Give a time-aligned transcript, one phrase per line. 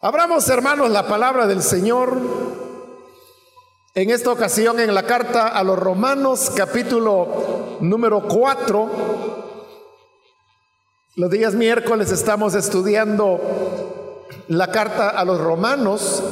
[0.00, 2.16] Abramos, hermanos, la palabra del Señor.
[3.96, 8.90] En esta ocasión en la carta a los Romanos, capítulo número 4.
[11.16, 13.40] Los días miércoles estamos estudiando
[14.46, 16.22] la carta a los Romanos.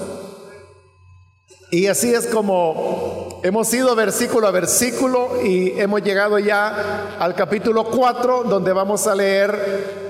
[1.73, 7.83] Y así es como hemos ido versículo a versículo y hemos llegado ya al capítulo
[7.83, 10.06] 4 donde vamos a leer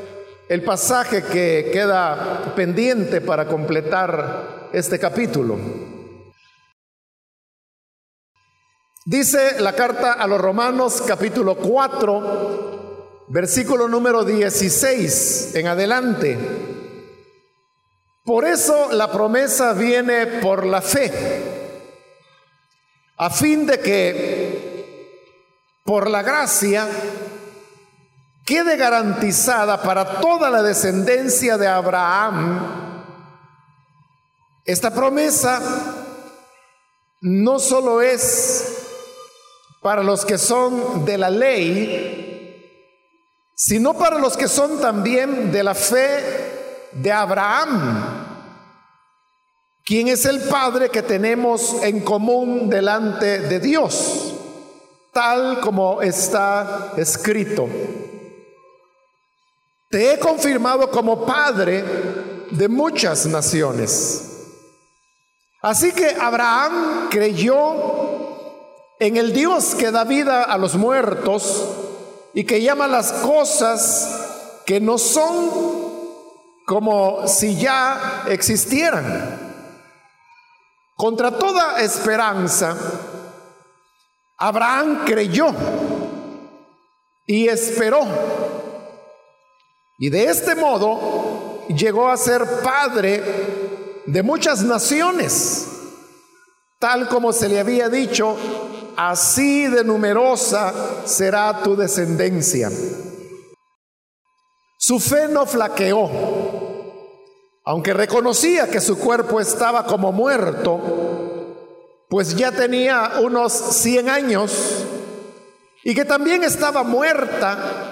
[0.49, 5.59] el pasaje que queda pendiente para completar este capítulo.
[9.05, 16.39] Dice la carta a los Romanos capítulo 4, versículo número 16 en adelante.
[18.25, 21.13] Por eso la promesa viene por la fe,
[23.17, 24.77] a fin de que
[25.85, 26.89] por la gracia
[28.47, 33.03] quede garantizada para toda la descendencia de Abraham,
[34.65, 35.61] esta promesa
[37.21, 38.85] no solo es
[39.83, 42.73] para los que son de la ley,
[43.55, 48.27] sino para los que son también de la fe de Abraham,
[49.85, 54.35] quien es el Padre que tenemos en común delante de Dios,
[55.13, 57.69] tal como está escrito.
[59.89, 61.85] Te he confirmado como padre
[62.51, 64.23] de muchas naciones.
[65.63, 67.97] Así que Abraham creyó
[68.99, 71.69] en el Dios que da vida a los muertos
[72.35, 75.51] y que llama las cosas que no son
[76.67, 79.47] como si ya existieran.
[80.97, 82.77] Contra toda esperanza,
[84.39, 85.55] Abraham creyó
[87.27, 88.07] y esperó
[89.99, 93.23] y de este modo llegó a ser padre
[94.07, 95.67] de muchas naciones,
[96.79, 98.37] tal como se le había dicho,
[98.97, 100.73] así de numerosa
[101.05, 102.71] será tu descendencia.
[104.79, 106.11] Su fe no flaqueó,
[107.65, 114.85] aunque reconocía que su cuerpo estaba como muerto, pues ya tenía unos 100 años
[115.83, 117.86] y que también estaba muerta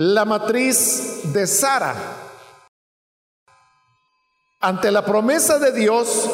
[0.00, 1.94] la matriz de Sara.
[4.60, 6.30] Ante la promesa de Dios,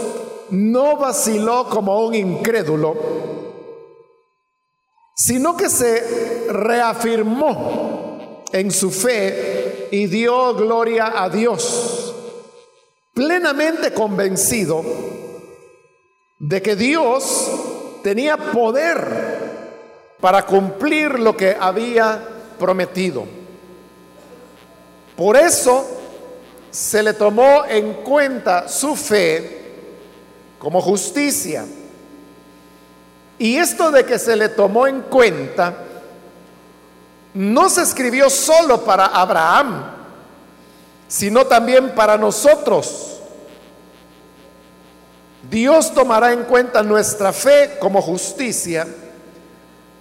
[0.51, 2.95] no vaciló como un incrédulo,
[5.17, 12.15] sino que se reafirmó en su fe y dio gloria a Dios,
[13.15, 14.85] plenamente convencido
[16.39, 17.51] de que Dios
[18.05, 23.46] tenía poder para cumplir lo que había prometido.
[25.17, 25.87] Por eso
[26.71, 29.65] se le tomó en cuenta su fe
[30.59, 31.65] como justicia.
[33.39, 35.75] Y esto de que se le tomó en cuenta
[37.35, 39.85] no se escribió solo para Abraham,
[41.07, 43.21] sino también para nosotros.
[45.51, 48.87] Dios tomará en cuenta nuestra fe como justicia,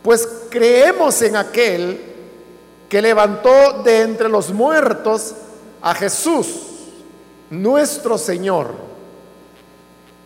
[0.02, 2.15] pues creemos en aquel
[2.90, 5.34] que levantó de entre los muertos
[5.81, 6.47] a Jesús,
[7.50, 8.73] nuestro Señor.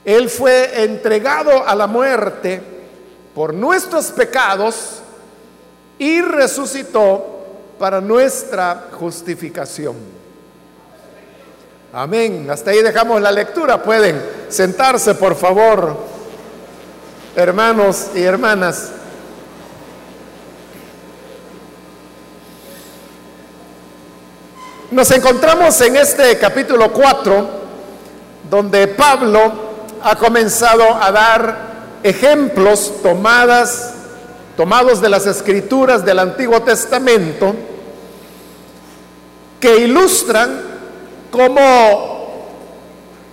[0.05, 2.61] Él fue entregado a la muerte
[3.35, 5.01] por nuestros pecados
[5.97, 7.39] y resucitó
[7.77, 9.95] para nuestra justificación.
[11.91, 12.47] Amén.
[12.49, 13.81] Hasta ahí dejamos la lectura.
[13.81, 15.97] Pueden sentarse, por favor,
[17.35, 18.91] hermanos y hermanas.
[24.91, 27.47] Nos encontramos en este capítulo 4,
[28.49, 29.51] donde Pablo
[30.01, 31.57] ha comenzado a dar
[32.01, 33.93] ejemplos tomadas,
[34.57, 37.53] tomados de las escrituras del Antiguo Testamento,
[39.59, 40.59] que ilustran
[41.29, 42.45] cómo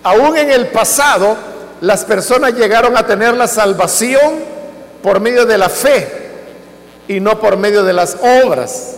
[0.02, 1.38] aún en el pasado
[1.80, 4.40] las personas llegaron a tener la salvación
[5.02, 6.32] por medio de la fe
[7.08, 8.96] y no por medio de las obras.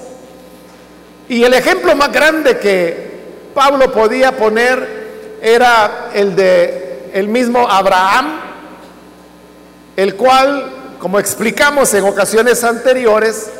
[1.28, 3.08] Y el ejemplo más grande que
[3.54, 8.40] Pablo podía poner era el de el mismo Abraham,
[9.96, 13.50] el cual, como explicamos en ocasiones anteriores,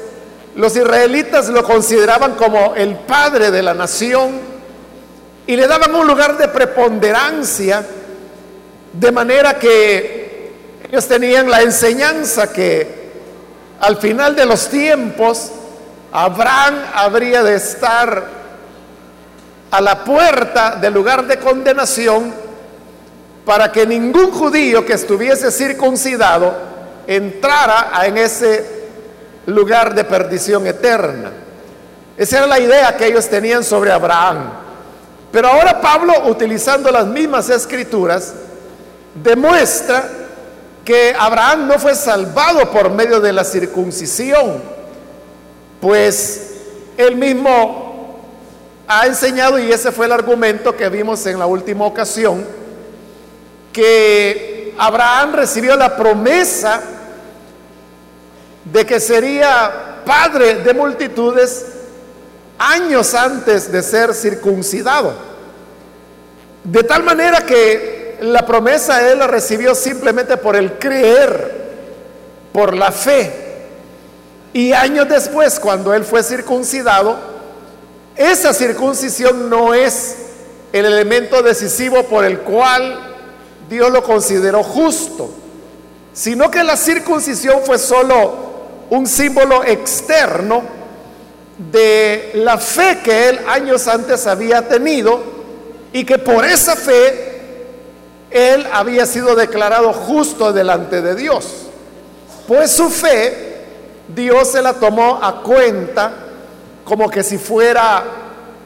[0.54, 4.40] los israelitas lo consideraban como el padre de la nación
[5.46, 7.84] y le daban un lugar de preponderancia,
[8.92, 10.52] de manera que
[10.90, 13.10] ellos tenían la enseñanza que
[13.80, 15.52] al final de los tiempos
[16.12, 18.24] Abraham habría de estar
[19.70, 22.32] a la puerta del lugar de condenación
[23.44, 26.54] para que ningún judío que estuviese circuncidado
[27.06, 28.78] entrara en ese
[29.46, 31.32] lugar de perdición eterna.
[32.16, 34.50] Esa era la idea que ellos tenían sobre Abraham.
[35.30, 38.34] Pero ahora Pablo, utilizando las mismas escrituras,
[39.14, 40.08] demuestra
[40.84, 44.77] que Abraham no fue salvado por medio de la circuncisión,
[45.80, 46.54] pues
[46.96, 48.20] él mismo
[48.86, 52.44] ha enseñado, y ese fue el argumento que vimos en la última ocasión,
[53.72, 56.80] que Abraham recibió la promesa
[58.64, 61.66] de que sería padre de multitudes
[62.58, 65.12] años antes de ser circuncidado.
[66.64, 71.68] De tal manera que la promesa él la recibió simplemente por el creer,
[72.52, 73.47] por la fe.
[74.52, 77.16] Y años después, cuando él fue circuncidado,
[78.16, 80.16] esa circuncisión no es
[80.72, 82.98] el elemento decisivo por el cual
[83.68, 85.30] Dios lo consideró justo,
[86.12, 88.48] sino que la circuncisión fue solo
[88.90, 90.62] un símbolo externo
[91.70, 95.20] de la fe que él años antes había tenido
[95.92, 97.40] y que por esa fe
[98.30, 101.46] él había sido declarado justo delante de Dios.
[102.46, 103.47] Pues su fe
[104.08, 106.12] Dios se la tomó a cuenta
[106.84, 108.04] como que si fuera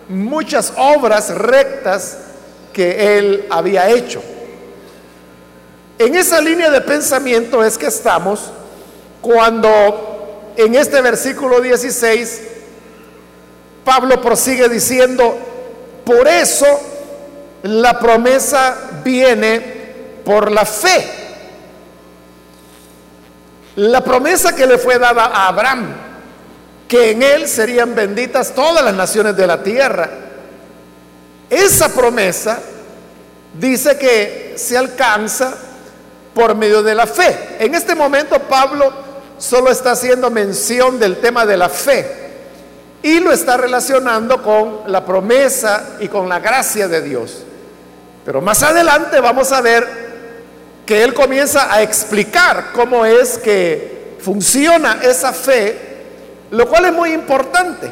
[0.09, 2.19] muchas obras rectas
[2.73, 4.23] que él había hecho.
[5.99, 8.51] En esa línea de pensamiento es que estamos
[9.21, 12.43] cuando en este versículo 16
[13.85, 15.37] Pablo prosigue diciendo,
[16.05, 16.67] por eso
[17.63, 19.61] la promesa viene
[20.25, 21.22] por la fe.
[23.77, 25.95] La promesa que le fue dada a Abraham,
[26.87, 30.11] que en él serían benditas todas las naciones de la tierra.
[31.49, 32.59] Esa promesa
[33.55, 35.55] dice que se alcanza
[36.35, 37.57] por medio de la fe.
[37.59, 38.93] En este momento Pablo
[39.39, 42.23] solo está haciendo mención del tema de la fe
[43.03, 47.43] y lo está relacionando con la promesa y con la gracia de Dios.
[48.25, 50.12] Pero más adelante vamos a ver
[50.87, 55.79] que él comienza a explicar cómo es que funciona esa fe,
[56.51, 57.91] lo cual es muy importante,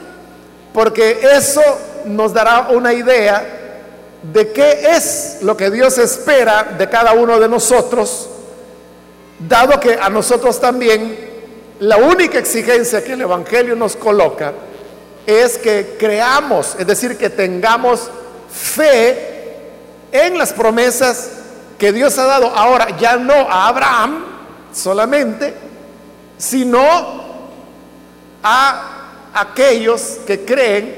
[0.72, 1.62] porque eso
[2.06, 3.58] nos dará una idea
[4.22, 8.28] de qué es lo que Dios espera de cada uno de nosotros,
[9.38, 11.31] dado que a nosotros también
[11.81, 14.52] la única exigencia que el Evangelio nos coloca
[15.26, 18.10] es que creamos, es decir, que tengamos
[18.52, 19.54] fe
[20.12, 21.31] en las promesas
[21.80, 24.22] que Dios ha dado ahora, ya no a Abraham
[24.70, 25.54] solamente,
[26.36, 26.78] sino
[28.42, 30.94] a aquellos que creen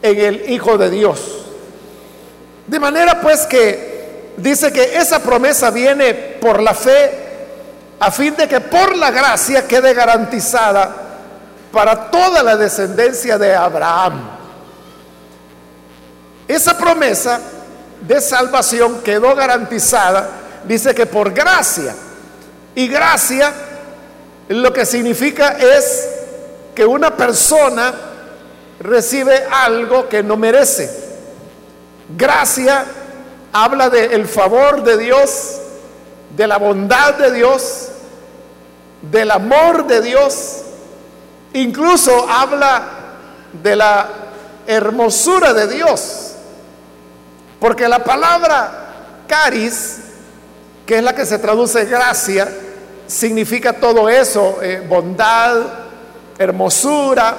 [0.00, 1.20] en el Hijo de Dios.
[2.68, 7.26] De manera pues que dice que esa promesa viene por la fe
[7.98, 10.94] a fin de que por la gracia quede garantizada
[11.72, 14.30] para toda la descendencia de Abraham.
[16.46, 17.40] Esa promesa
[18.00, 20.28] de salvación quedó garantizada,
[20.64, 21.94] dice que por gracia.
[22.74, 23.52] Y gracia
[24.48, 26.08] lo que significa es
[26.74, 27.92] que una persona
[28.80, 30.88] recibe algo que no merece.
[32.16, 32.84] Gracia
[33.52, 35.56] habla del favor de Dios,
[36.36, 37.88] de la bondad de Dios,
[39.02, 40.62] del amor de Dios,
[41.52, 42.82] incluso habla
[43.62, 44.08] de la
[44.66, 46.27] hermosura de Dios,
[47.60, 49.98] porque la palabra caris,
[50.86, 52.48] que es la que se traduce gracia,
[53.06, 55.62] significa todo eso, eh, bondad,
[56.38, 57.34] hermosura,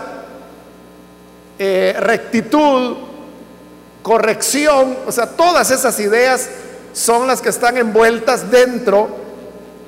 [1.57, 2.97] eh, rectitud,
[4.01, 6.49] corrección, o sea, todas esas ideas
[6.93, 9.09] son las que están envueltas dentro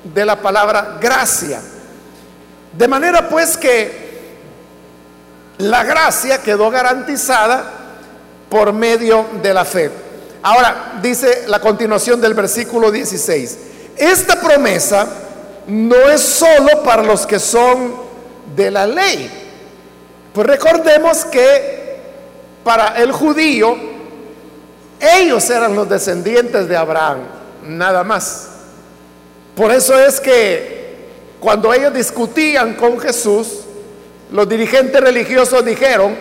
[0.04, 1.60] de la palabra gracia.
[2.76, 4.02] De manera pues que
[5.58, 7.64] la gracia quedó garantizada
[8.48, 9.90] por medio de la fe.
[10.42, 13.58] Ahora dice la continuación del versículo 16,
[13.96, 15.06] esta promesa
[15.68, 17.94] no es solo para los que son
[18.56, 19.30] de la ley.
[20.32, 22.00] Pues recordemos que
[22.64, 23.76] para el judío
[25.00, 27.18] ellos eran los descendientes de Abraham,
[27.64, 28.48] nada más.
[29.54, 30.82] Por eso es que
[31.40, 33.60] cuando ellos discutían con Jesús,
[34.30, 36.16] los dirigentes religiosos dijeron,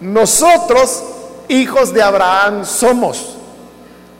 [0.00, 1.02] nosotros
[1.48, 3.38] hijos de Abraham somos,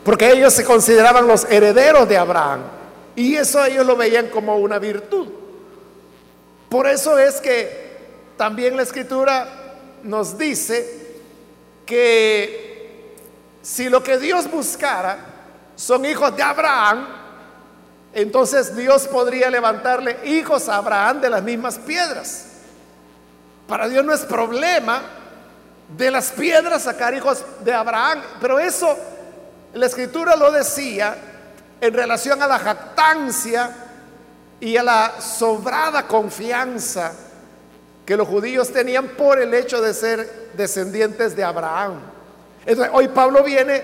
[0.03, 2.61] porque ellos se consideraban los herederos de Abraham.
[3.15, 5.27] Y eso ellos lo veían como una virtud.
[6.69, 7.91] Por eso es que
[8.37, 9.47] también la escritura
[10.03, 11.19] nos dice
[11.85, 13.17] que
[13.61, 15.17] si lo que Dios buscara
[15.75, 17.07] son hijos de Abraham,
[18.13, 22.47] entonces Dios podría levantarle hijos a Abraham de las mismas piedras.
[23.67, 25.01] Para Dios no es problema
[25.95, 28.97] de las piedras sacar hijos de Abraham, pero eso
[29.73, 31.15] la escritura lo decía
[31.79, 33.71] en relación a la jactancia
[34.59, 37.13] y a la sobrada confianza
[38.05, 41.99] que los judíos tenían por el hecho de ser descendientes de Abraham.
[42.65, 43.83] Entonces, hoy Pablo viene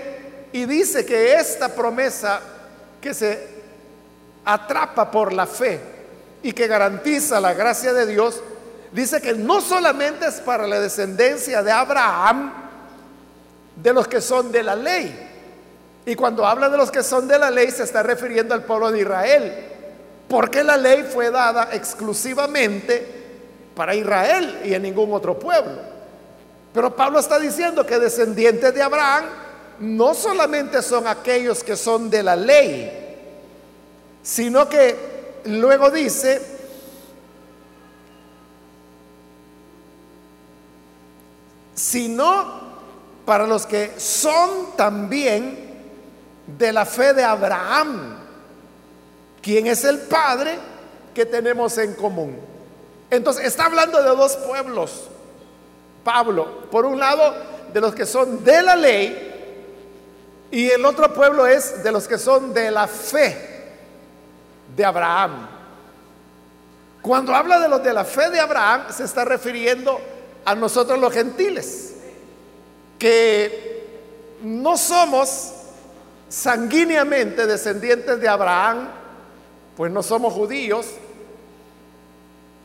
[0.52, 2.40] y dice que esta promesa
[3.00, 3.48] que se
[4.44, 5.80] atrapa por la fe
[6.42, 8.40] y que garantiza la gracia de Dios,
[8.92, 12.52] dice que no solamente es para la descendencia de Abraham,
[13.76, 15.27] de los que son de la ley.
[16.08, 18.90] Y cuando habla de los que son de la ley se está refiriendo al pueblo
[18.90, 19.52] de Israel,
[20.26, 23.06] porque la ley fue dada exclusivamente
[23.74, 25.82] para Israel y en ningún otro pueblo.
[26.72, 29.26] Pero Pablo está diciendo que descendientes de Abraham
[29.80, 32.90] no solamente son aquellos que son de la ley,
[34.22, 34.96] sino que
[35.44, 36.40] luego dice,
[41.74, 42.62] sino
[43.26, 45.67] para los que son también
[46.56, 48.16] de la fe de Abraham,
[49.42, 50.58] quien es el Padre
[51.14, 52.38] que tenemos en común.
[53.10, 55.08] Entonces está hablando de dos pueblos.
[56.04, 57.34] Pablo, por un lado,
[57.72, 59.24] de los que son de la ley,
[60.50, 63.36] y el otro pueblo es de los que son de la fe
[64.74, 65.46] de Abraham.
[67.02, 70.00] Cuando habla de los de la fe de Abraham, se está refiriendo
[70.46, 71.94] a nosotros los gentiles,
[72.98, 75.52] que no somos
[76.28, 78.88] sanguíneamente descendientes de Abraham,
[79.76, 80.86] pues no somos judíos,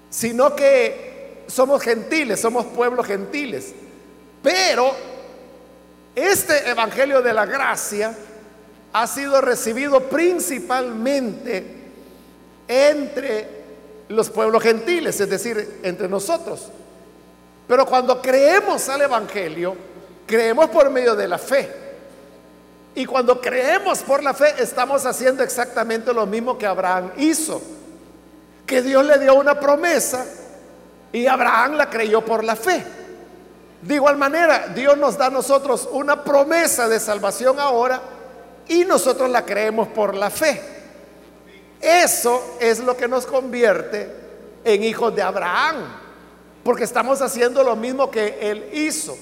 [0.09, 3.73] sino que somos gentiles, somos pueblos gentiles.
[4.41, 4.91] Pero
[6.15, 8.15] este Evangelio de la Gracia
[8.91, 11.63] ha sido recibido principalmente
[12.67, 13.63] entre
[14.09, 16.69] los pueblos gentiles, es decir, entre nosotros.
[17.67, 19.75] Pero cuando creemos al Evangelio,
[20.27, 21.82] creemos por medio de la fe.
[22.95, 27.61] Y cuando creemos por la fe, estamos haciendo exactamente lo mismo que Abraham hizo
[28.65, 30.25] que Dios le dio una promesa
[31.11, 32.83] y Abraham la creyó por la fe.
[33.81, 38.01] De igual manera, Dios nos da a nosotros una promesa de salvación ahora
[38.67, 40.61] y nosotros la creemos por la fe.
[41.81, 44.09] Eso es lo que nos convierte
[44.63, 45.75] en hijos de Abraham,
[46.63, 49.17] porque estamos haciendo lo mismo que él hizo.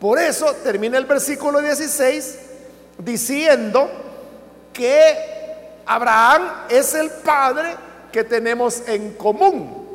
[0.00, 2.38] Por eso termina el versículo 16
[2.98, 3.88] diciendo
[4.72, 7.76] que Abraham es el padre
[8.12, 9.86] que tenemos en común.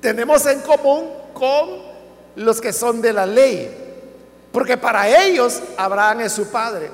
[0.00, 1.82] Tenemos en común con
[2.36, 3.78] los que son de la ley.
[4.52, 6.90] Porque para ellos Abraham es su padre.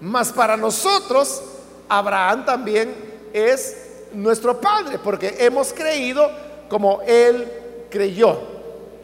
[0.00, 1.42] Mas para nosotros
[1.88, 2.94] Abraham también
[3.32, 3.76] es
[4.12, 4.98] nuestro padre.
[4.98, 6.30] Porque hemos creído
[6.68, 7.50] como él
[7.90, 8.38] creyó.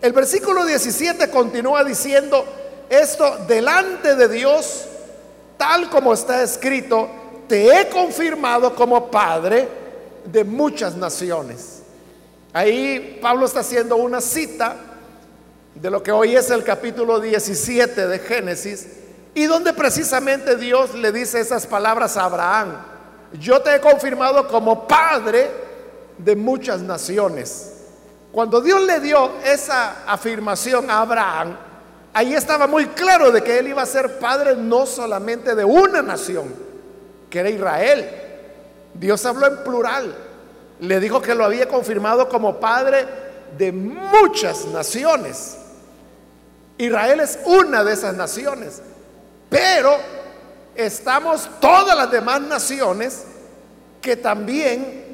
[0.00, 2.44] El versículo 17 continúa diciendo
[2.88, 4.86] esto delante de Dios,
[5.56, 7.08] tal como está escrito,
[7.48, 9.68] te he confirmado como padre
[10.24, 11.82] de muchas naciones.
[12.52, 14.76] Ahí Pablo está haciendo una cita
[15.74, 18.88] de lo que hoy es el capítulo 17 de Génesis
[19.34, 22.76] y donde precisamente Dios le dice esas palabras a Abraham.
[23.38, 25.50] Yo te he confirmado como padre
[26.16, 27.72] de muchas naciones.
[28.32, 31.56] Cuando Dios le dio esa afirmación a Abraham,
[32.16, 36.00] ahí estaba muy claro de que él iba a ser padre no solamente de una
[36.00, 36.46] nación,
[37.28, 38.08] que era Israel,
[38.94, 40.16] Dios habló en plural.
[40.80, 43.06] Le dijo que lo había confirmado como padre
[43.58, 45.58] de muchas naciones.
[46.78, 48.80] Israel es una de esas naciones.
[49.50, 49.94] Pero
[50.74, 53.24] estamos todas las demás naciones
[54.00, 55.04] que también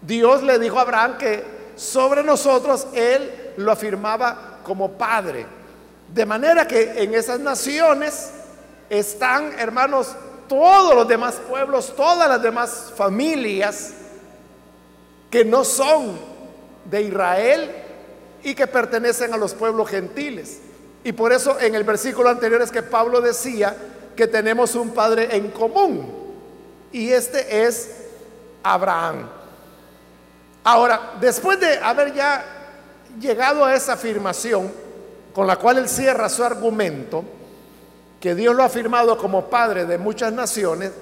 [0.00, 1.44] Dios le dijo a Abraham que
[1.76, 5.44] sobre nosotros Él lo afirmaba como padre.
[6.12, 8.30] De manera que en esas naciones
[8.88, 10.14] están, hermanos,
[10.48, 13.92] todos los demás pueblos, todas las demás familias
[15.30, 16.18] que no son
[16.84, 17.70] de Israel
[18.42, 20.60] y que pertenecen a los pueblos gentiles.
[21.02, 23.76] Y por eso en el versículo anterior es que Pablo decía
[24.16, 26.24] que tenemos un padre en común.
[26.92, 27.90] Y este es
[28.62, 29.28] Abraham.
[30.62, 32.44] Ahora, después de haber ya
[33.20, 34.72] llegado a esa afirmación
[35.34, 37.24] con la cual él cierra su argumento,
[38.20, 40.92] que Dios lo ha afirmado como Padre de muchas naciones,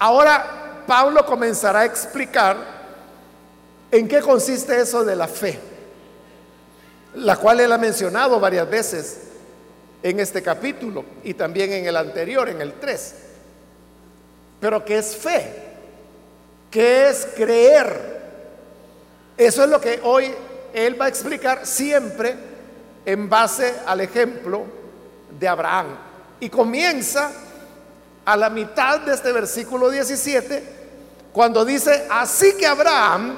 [0.00, 2.56] ahora Pablo comenzará a explicar
[3.90, 5.58] en qué consiste eso de la fe,
[7.14, 9.18] la cual él ha mencionado varias veces
[10.02, 13.14] en este capítulo y también en el anterior, en el 3.
[14.60, 15.54] Pero ¿qué es fe?
[16.70, 18.20] ¿Qué es creer?
[19.36, 20.34] Eso es lo que hoy
[20.74, 22.51] él va a explicar siempre
[23.04, 24.64] en base al ejemplo
[25.38, 25.86] de Abraham.
[26.40, 27.30] Y comienza
[28.24, 30.62] a la mitad de este versículo 17,
[31.32, 33.34] cuando dice, así que Abraham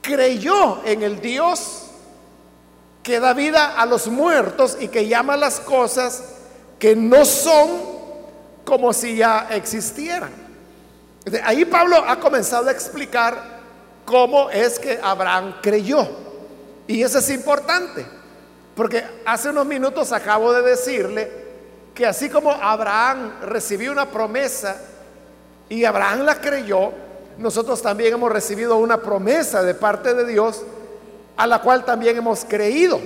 [0.00, 1.82] creyó en el Dios
[3.02, 6.22] que da vida a los muertos y que llama las cosas
[6.78, 7.70] que no son
[8.64, 10.30] como si ya existieran.
[11.44, 13.60] ahí Pablo ha comenzado a explicar
[14.04, 16.08] cómo es que Abraham creyó.
[16.86, 18.04] Y eso es importante,
[18.74, 21.30] porque hace unos minutos acabo de decirle
[21.94, 24.76] que así como Abraham recibió una promesa
[25.68, 26.92] y Abraham la creyó,
[27.38, 30.62] nosotros también hemos recibido una promesa de parte de Dios
[31.36, 33.00] a la cual también hemos creído.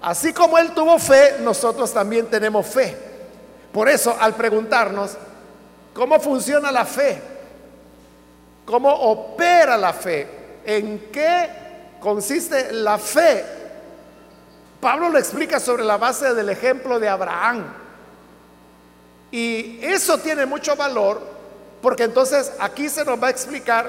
[0.00, 2.96] Así como él tuvo fe, nosotros también tenemos fe.
[3.72, 5.16] Por eso, al preguntarnos,
[5.94, 7.20] ¿cómo funciona la fe?
[8.64, 10.28] ¿Cómo opera la fe?
[10.64, 11.48] ¿En qué
[12.00, 13.61] consiste la fe?
[14.82, 17.72] Pablo lo explica sobre la base del ejemplo de Abraham.
[19.30, 21.22] Y eso tiene mucho valor
[21.80, 23.88] porque entonces aquí se nos va a explicar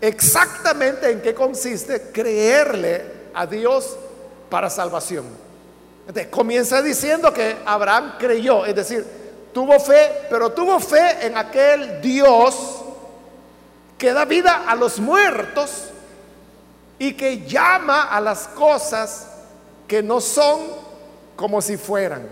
[0.00, 3.04] exactamente en qué consiste creerle
[3.34, 3.98] a Dios
[4.48, 5.26] para salvación.
[6.30, 9.04] comienza diciendo que Abraham creyó, es decir,
[9.52, 12.82] tuvo fe, pero tuvo fe en aquel Dios
[13.98, 15.90] que da vida a los muertos
[16.98, 19.33] y que llama a las cosas
[19.86, 20.60] que no son
[21.36, 22.28] como si fueran.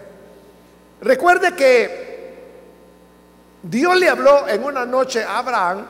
[1.01, 2.13] Recuerde que
[3.63, 5.87] Dios le habló en una noche a Abraham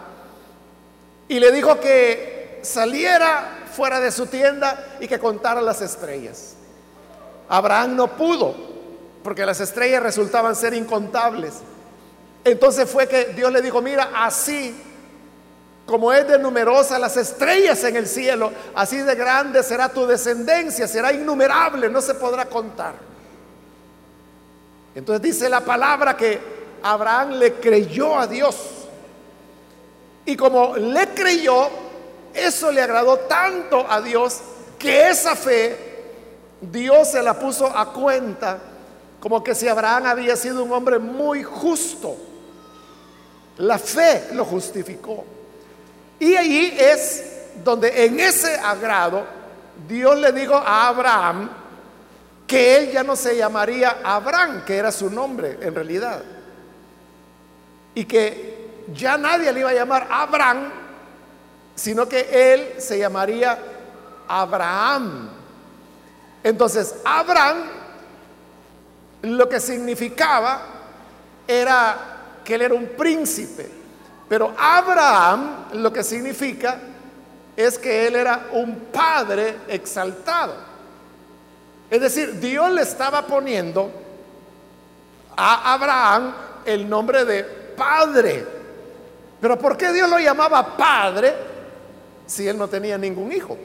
[1.28, 6.54] y le dijo que saliera fuera de su tienda y que contara las estrellas.
[7.48, 8.54] Abraham no pudo
[9.22, 11.54] porque las estrellas resultaban ser incontables.
[12.44, 14.74] Entonces fue que Dios le dijo, mira, así
[15.86, 20.86] como es de numerosa las estrellas en el cielo, así de grande será tu descendencia,
[20.86, 22.94] será innumerable, no se podrá contar.
[24.94, 26.38] Entonces dice la palabra que
[26.82, 28.56] Abraham le creyó a Dios.
[30.24, 31.68] Y como le creyó,
[32.32, 34.40] eso le agradó tanto a Dios
[34.78, 35.92] que esa fe
[36.60, 38.58] Dios se la puso a cuenta
[39.20, 42.16] como que si Abraham había sido un hombre muy justo.
[43.58, 45.24] La fe lo justificó.
[46.22, 47.24] Y ahí es
[47.64, 49.26] donde en ese agrado
[49.88, 51.50] Dios le dijo a Abraham
[52.46, 56.22] que él ya no se llamaría Abraham, que era su nombre en realidad
[57.92, 60.70] y que ya nadie le iba a llamar Abraham,
[61.74, 63.58] sino que él se llamaría
[64.28, 65.28] Abraham.
[66.44, 67.64] Entonces, Abraham
[69.22, 70.62] lo que significaba
[71.48, 71.96] era
[72.44, 73.81] que él era un príncipe,
[74.32, 76.78] pero Abraham lo que significa
[77.54, 80.54] es que él era un padre exaltado.
[81.90, 83.92] Es decir, Dios le estaba poniendo
[85.36, 87.44] a Abraham el nombre de
[87.76, 88.46] padre.
[89.38, 91.34] Pero ¿por qué Dios lo llamaba padre
[92.24, 93.58] si él no tenía ningún hijo?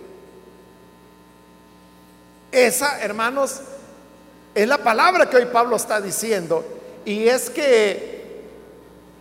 [2.52, 3.62] Esa, hermanos,
[4.54, 6.66] es la palabra que hoy Pablo está diciendo.
[7.06, 8.17] Y es que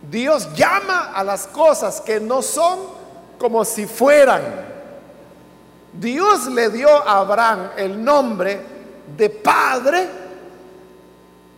[0.09, 2.79] Dios llama a las cosas que no son
[3.37, 4.41] como si fueran.
[5.93, 8.59] Dios le dio a Abraham el nombre
[9.17, 10.07] de padre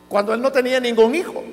[0.07, 1.43] cuando él no tenía ningún hijo.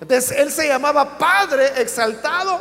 [0.00, 2.60] Entonces él se llamaba padre exaltado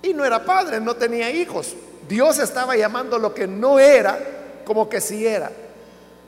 [0.00, 1.74] y no era padre, no tenía hijos.
[2.08, 4.18] Dios estaba llamando lo que no era
[4.64, 5.50] como que sí era.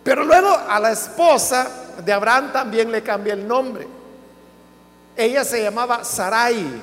[0.03, 1.69] Pero luego a la esposa
[2.05, 4.00] de Abraham también le cambió el nombre.
[5.17, 6.83] Ella se llamaba Sarai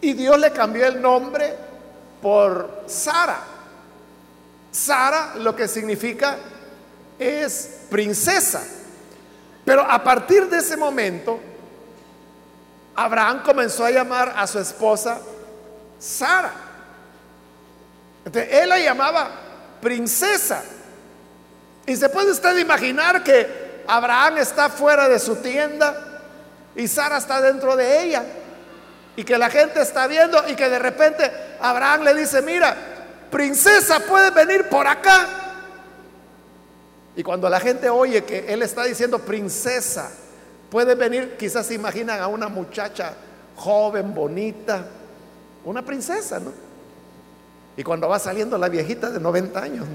[0.00, 1.54] y Dios le cambió el nombre
[2.22, 3.38] por Sara.
[4.70, 6.36] Sara lo que significa
[7.18, 8.62] es princesa.
[9.64, 11.38] Pero a partir de ese momento,
[12.94, 15.20] Abraham comenzó a llamar a su esposa
[15.98, 16.52] Sara.
[18.24, 19.30] Entonces, él la llamaba
[19.80, 20.62] princesa.
[21.86, 26.07] Y se puede usted imaginar que Abraham está fuera de su tienda
[26.78, 28.24] y Sara está dentro de ella.
[29.16, 32.74] Y que la gente está viendo y que de repente Abraham le dice, mira,
[33.30, 35.26] princesa, puedes venir por acá.
[37.14, 40.10] Y cuando la gente oye que él está diciendo princesa,
[40.70, 43.14] Puede venir, quizás se imaginan a una muchacha
[43.56, 44.84] joven, bonita,
[45.64, 46.52] una princesa, ¿no?
[47.76, 49.86] Y cuando va saliendo la viejita de 90 años.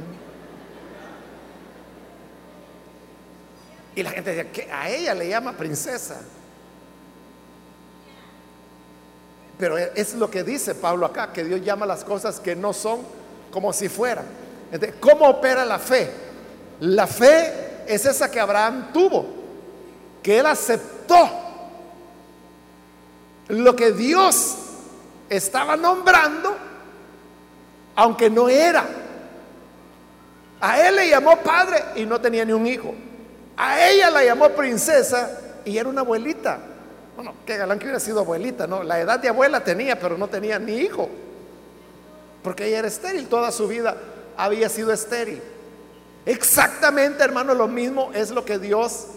[3.95, 6.21] Y la gente decía, que a ella le llama princesa.
[9.63, 12.99] Pero es lo que dice Pablo acá, que Dios llama las cosas que no son
[13.49, 14.25] como si fueran.
[14.69, 16.11] Entonces, ¿Cómo opera la fe?
[16.81, 19.25] La fe es esa que Abraham tuvo,
[20.21, 21.29] que él aceptó
[23.47, 24.57] lo que Dios
[25.29, 26.57] estaba nombrando,
[27.95, 28.85] aunque no era.
[30.59, 32.93] A él le llamó padre y no tenía ni un hijo.
[33.55, 36.72] A ella la llamó princesa y era una abuelita.
[37.15, 38.83] Bueno, qué galán que hubiera sido abuelita, ¿no?
[38.83, 41.09] La edad de abuela tenía, pero no tenía ni hijo.
[42.41, 43.95] Porque ella era estéril, toda su vida
[44.35, 45.41] había sido estéril.
[46.25, 49.07] Exactamente, hermano, lo mismo es lo que Dios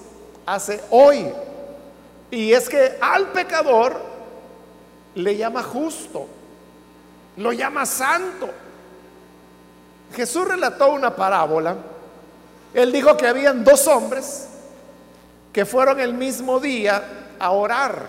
[0.45, 1.27] hace hoy.
[2.31, 4.01] Y es que al pecador
[5.15, 6.27] le llama justo,
[7.37, 8.51] lo llama santo.
[10.15, 11.77] Jesús relató una parábola.
[12.75, 14.49] Él dijo que habían dos hombres
[15.53, 17.03] que fueron el mismo día
[17.39, 18.07] a orar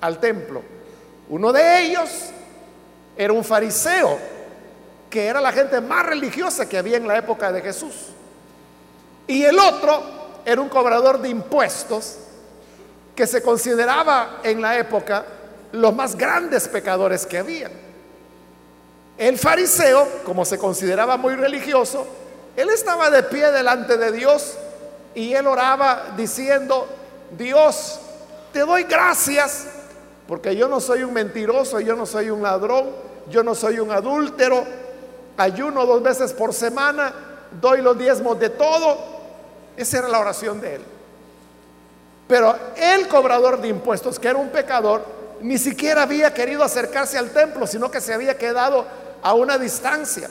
[0.00, 0.62] al templo.
[1.28, 2.10] Uno de ellos
[3.16, 4.18] era un fariseo,
[5.10, 7.94] que era la gente más religiosa que había en la época de Jesús.
[9.26, 10.02] Y el otro
[10.44, 12.18] era un cobrador de impuestos
[13.14, 15.24] que se consideraba en la época
[15.72, 17.70] los más grandes pecadores que había.
[19.18, 22.06] El fariseo, como se consideraba muy religioso,
[22.54, 24.56] él estaba de pie delante de Dios
[25.14, 26.86] y él oraba diciendo,
[27.36, 27.98] Dios,
[28.56, 29.66] te doy gracias
[30.26, 32.86] porque yo no soy un mentiroso, yo no soy un ladrón,
[33.28, 34.64] yo no soy un adúltero,
[35.36, 37.12] ayuno dos veces por semana,
[37.60, 38.96] doy los diezmos de todo.
[39.76, 40.82] Esa era la oración de él.
[42.26, 45.04] Pero el cobrador de impuestos, que era un pecador,
[45.42, 48.86] ni siquiera había querido acercarse al templo, sino que se había quedado
[49.22, 50.30] a una distancia.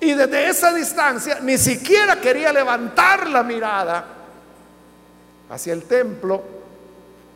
[0.00, 4.04] Y desde esa distancia ni siquiera quería levantar la mirada
[5.48, 6.57] hacia el templo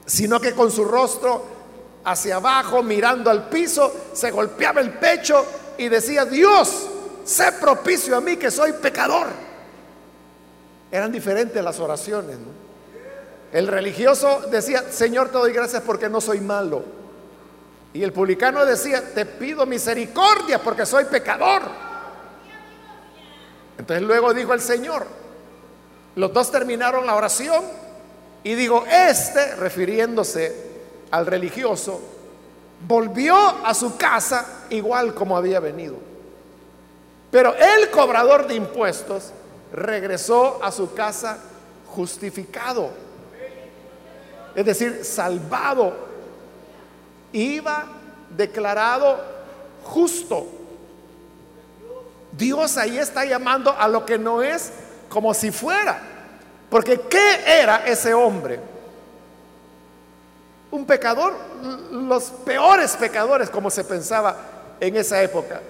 [0.06, 1.44] sino que con su rostro
[2.04, 5.44] hacia abajo, mirando al piso, se golpeaba el pecho
[5.78, 6.88] y decía, Dios,
[7.24, 9.28] sé propicio a mí que soy pecador.
[10.90, 12.36] Eran diferentes las oraciones.
[13.52, 16.84] El religioso decía, Señor, te doy gracias porque no soy malo.
[17.94, 21.62] Y el publicano decía, te pido misericordia porque soy pecador.
[23.78, 25.06] Entonces luego dijo el Señor,
[26.14, 27.62] los dos terminaron la oración
[28.44, 30.70] y digo, este, refiriéndose
[31.10, 32.00] al religioso,
[32.86, 35.96] volvió a su casa igual como había venido.
[37.30, 39.32] Pero el cobrador de impuestos
[39.72, 41.38] regresó a su casa
[41.86, 42.90] justificado,
[44.54, 46.12] es decir, salvado.
[47.32, 47.86] Iba
[48.36, 49.18] declarado
[49.84, 50.46] justo.
[52.32, 54.72] Dios ahí está llamando a lo que no es
[55.08, 56.11] como si fuera.
[56.72, 58.58] Porque ¿qué era ese hombre?
[60.70, 61.34] Un pecador,
[61.90, 65.60] los peores pecadores como se pensaba en esa época.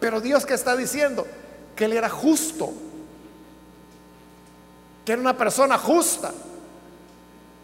[0.00, 1.24] Pero Dios que está diciendo
[1.76, 2.72] que él era justo,
[5.04, 6.32] que era una persona justa.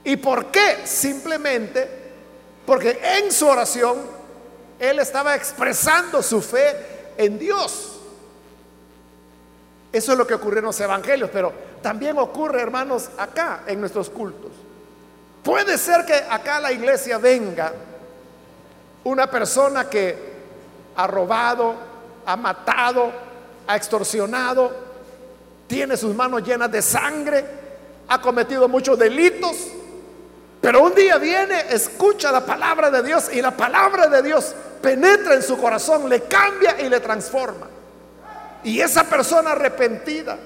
[0.04, 0.82] ¿Y por qué?
[0.84, 1.88] Simplemente
[2.64, 4.02] porque en su oración
[4.78, 6.76] él estaba expresando su fe
[7.16, 7.90] en Dios.
[9.92, 14.08] Eso es lo que ocurrió en los evangelios, pero también ocurre, hermanos, acá en nuestros
[14.08, 14.52] cultos.
[15.42, 17.74] Puede ser que acá la iglesia venga
[19.04, 20.16] una persona que
[20.96, 21.74] ha robado,
[22.24, 23.12] ha matado,
[23.66, 24.72] ha extorsionado,
[25.66, 27.44] tiene sus manos llenas de sangre,
[28.08, 29.54] ha cometido muchos delitos,
[30.62, 35.34] pero un día viene, escucha la palabra de Dios y la palabra de Dios penetra
[35.34, 37.66] en su corazón, le cambia y le transforma.
[38.62, 40.38] Y esa persona arrepentida,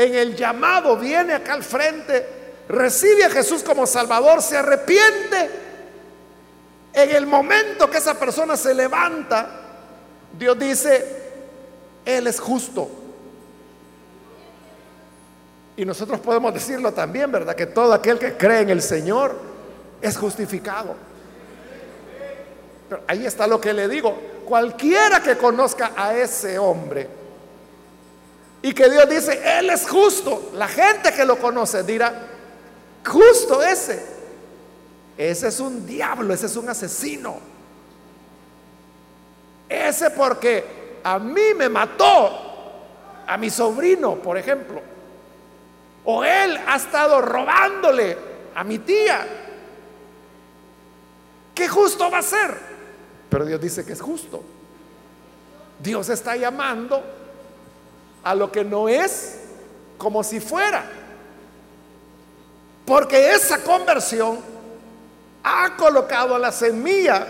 [0.00, 2.26] en el llamado viene acá al frente,
[2.68, 5.50] recibe a Jesús como Salvador, se arrepiente.
[6.94, 9.60] En el momento que esa persona se levanta,
[10.38, 11.06] Dios dice,
[12.06, 12.88] Él es justo.
[15.76, 17.54] Y nosotros podemos decirlo también, ¿verdad?
[17.54, 19.36] Que todo aquel que cree en el Señor
[20.00, 20.96] es justificado.
[22.88, 24.18] Pero ahí está lo que le digo.
[24.46, 27.19] Cualquiera que conozca a ese hombre,
[28.62, 30.50] y que Dios dice, Él es justo.
[30.54, 32.12] La gente que lo conoce dirá,
[33.06, 34.04] justo ese.
[35.16, 37.38] Ese es un diablo, ese es un asesino.
[39.68, 44.82] Ese porque a mí me mató a mi sobrino, por ejemplo.
[46.04, 48.16] O él ha estado robándole
[48.54, 49.26] a mi tía.
[51.54, 52.58] ¿Qué justo va a ser?
[53.28, 54.42] Pero Dios dice que es justo.
[55.78, 57.19] Dios está llamando
[58.22, 59.38] a lo que no es
[59.98, 60.84] como si fuera.
[62.84, 64.38] Porque esa conversión
[65.42, 67.26] ha colocado la semilla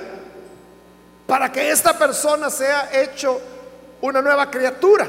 [1.27, 3.41] para que esta persona sea hecho
[4.01, 5.09] una nueva criatura.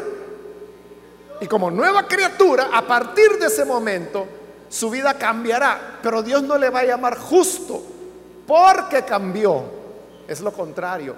[1.39, 4.28] Y como nueva criatura, a partir de ese momento,
[4.70, 6.00] su vida cambiará.
[6.04, 7.82] Pero Dios no le va a llamar justo
[8.46, 9.63] porque cambió.
[10.28, 11.15] Es lo contrario.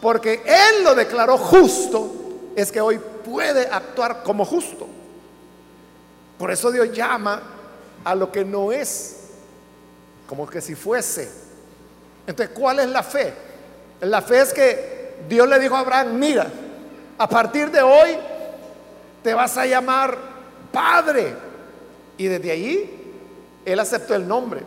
[0.00, 2.10] Porque Él lo declaró justo,
[2.56, 4.88] es que hoy puede actuar como justo.
[6.38, 7.42] Por eso Dios llama
[8.04, 9.28] a lo que no es,
[10.26, 11.30] como que si fuese.
[12.26, 13.32] Entonces, ¿cuál es la fe?
[14.00, 16.46] La fe es que Dios le dijo a Abraham, mira,
[17.18, 18.16] a partir de hoy
[19.22, 20.18] te vas a llamar
[20.72, 21.36] Padre.
[22.16, 23.14] Y desde ahí
[23.64, 24.62] él aceptó el nombre.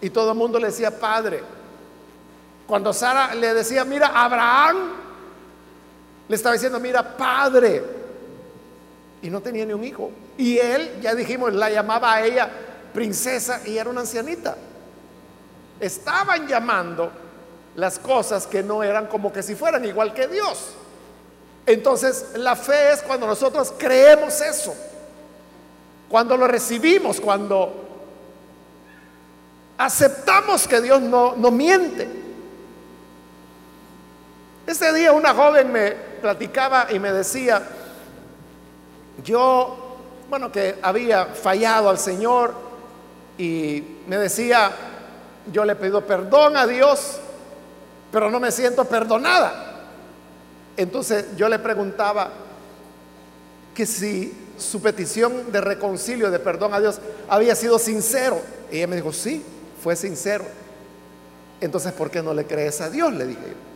[0.00, 1.42] Y todo el mundo le decía Padre.
[2.66, 4.76] Cuando Sara le decía, mira, Abraham,
[6.28, 7.82] le estaba diciendo, mira, Padre.
[9.22, 10.10] Y no tenía ni un hijo.
[10.36, 12.48] Y él, ya dijimos, la llamaba a ella
[12.92, 14.56] princesa y era una ancianita.
[15.80, 17.10] Estaban llamando
[17.76, 20.74] las cosas que no eran como que si fueran igual que Dios.
[21.66, 24.74] Entonces, la fe es cuando nosotros creemos eso,
[26.08, 27.86] cuando lo recibimos, cuando
[29.76, 32.08] aceptamos que Dios no, no miente.
[34.66, 37.62] Ese día una joven me platicaba y me decía,
[39.24, 39.96] yo,
[40.28, 42.54] bueno, que había fallado al Señor
[43.36, 44.70] y me decía,
[45.52, 47.20] yo le pido perdón a Dios,
[48.12, 49.86] pero no me siento perdonada.
[50.76, 52.30] Entonces yo le preguntaba
[53.74, 58.40] que si su petición de reconcilio, de perdón a Dios, había sido sincero.
[58.70, 59.44] Y ella me dijo, sí,
[59.82, 60.44] fue sincero.
[61.60, 63.12] Entonces, ¿por qué no le crees a Dios?
[63.12, 63.67] Le dije yo.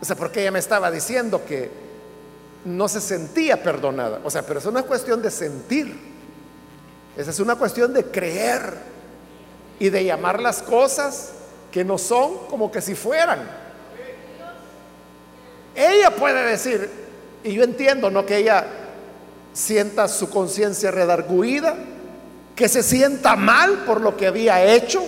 [0.00, 1.70] O sea, porque ella me estaba diciendo que
[2.64, 4.20] no se sentía perdonada.
[4.24, 5.96] O sea, pero no es cuestión de sentir.
[7.16, 8.74] Esa es una cuestión de creer
[9.78, 11.32] y de llamar las cosas
[11.72, 13.40] que no son como que si fueran.
[15.74, 16.90] Ella puede decir,
[17.44, 18.26] y yo entiendo, ¿no?
[18.26, 18.66] Que ella
[19.52, 21.76] sienta su conciencia redarguida,
[22.54, 25.04] que se sienta mal por lo que había hecho,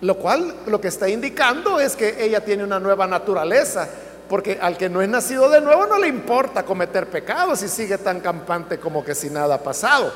[0.00, 3.88] lo cual lo que está indicando es que ella tiene una nueva naturaleza,
[4.28, 7.96] porque al que no es nacido de nuevo no le importa cometer pecados y sigue
[7.98, 10.12] tan campante como que si nada ha pasado.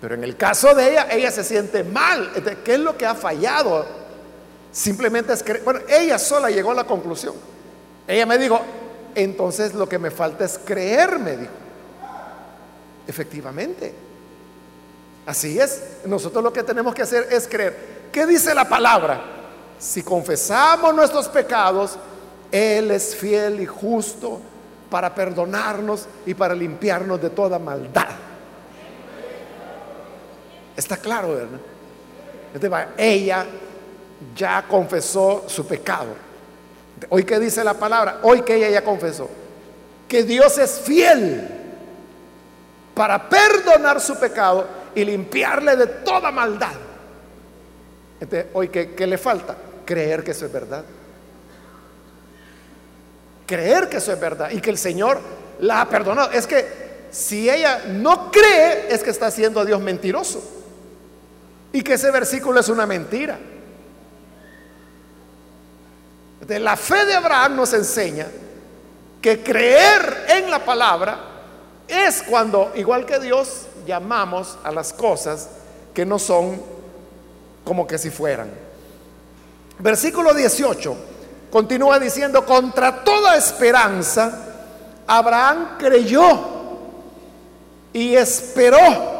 [0.00, 2.32] Pero en el caso de ella, ella se siente mal.
[2.64, 3.86] ¿Qué es lo que ha fallado?
[4.72, 5.62] Simplemente es creer.
[5.62, 7.34] Bueno, ella sola llegó a la conclusión.
[8.08, 8.60] Ella me dijo,
[9.14, 11.52] entonces lo que me falta es creer, me dijo.
[13.06, 13.94] Efectivamente.
[15.26, 15.82] Así es.
[16.04, 18.08] Nosotros lo que tenemos que hacer es creer.
[18.10, 19.20] ¿Qué dice la palabra?
[19.78, 21.98] Si confesamos nuestros pecados,
[22.50, 24.40] Él es fiel y justo
[24.90, 28.08] para perdonarnos y para limpiarnos de toda maldad.
[30.76, 32.88] Está claro, ¿verdad?
[32.98, 33.46] ella
[34.36, 36.14] ya confesó su pecado.
[37.08, 39.28] Hoy que dice la palabra, hoy que ella ya confesó,
[40.06, 41.48] que Dios es fiel
[42.94, 46.74] para perdonar su pecado y limpiarle de toda maldad.
[48.52, 49.56] Hoy que, le falta?
[49.84, 50.84] Creer que eso es verdad.
[53.46, 55.20] Creer que eso es verdad y que el Señor
[55.60, 56.30] la ha perdonado.
[56.30, 60.42] Es que si ella no cree, es que está haciendo a Dios mentiroso.
[61.72, 63.38] Y que ese versículo es una mentira.
[66.46, 68.26] De la fe de Abraham nos enseña
[69.20, 71.18] que creer en la palabra
[71.86, 75.48] es cuando, igual que Dios, llamamos a las cosas
[75.94, 76.60] que no son
[77.64, 78.50] como que si fueran.
[79.78, 80.96] Versículo 18
[81.52, 84.32] continúa diciendo, contra toda esperanza,
[85.06, 86.40] Abraham creyó
[87.92, 89.12] y esperó.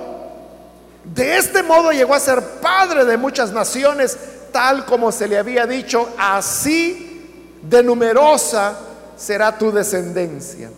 [1.05, 4.17] De este modo llegó a ser padre de muchas naciones,
[4.51, 8.79] tal como se le había dicho, así de numerosa
[9.15, 10.71] será tu descendencia.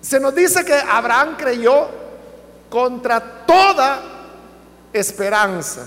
[0.00, 1.88] Se nos dice que Abraham creyó
[2.74, 4.02] contra toda
[4.92, 5.86] esperanza.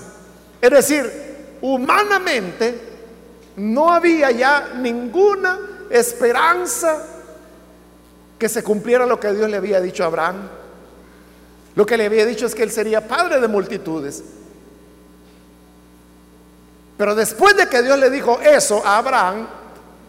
[0.58, 2.80] Es decir, humanamente
[3.56, 5.58] no había ya ninguna
[5.90, 7.04] esperanza
[8.38, 10.48] que se cumpliera lo que Dios le había dicho a Abraham.
[11.74, 14.24] Lo que le había dicho es que él sería padre de multitudes.
[16.96, 19.46] Pero después de que Dios le dijo eso a Abraham,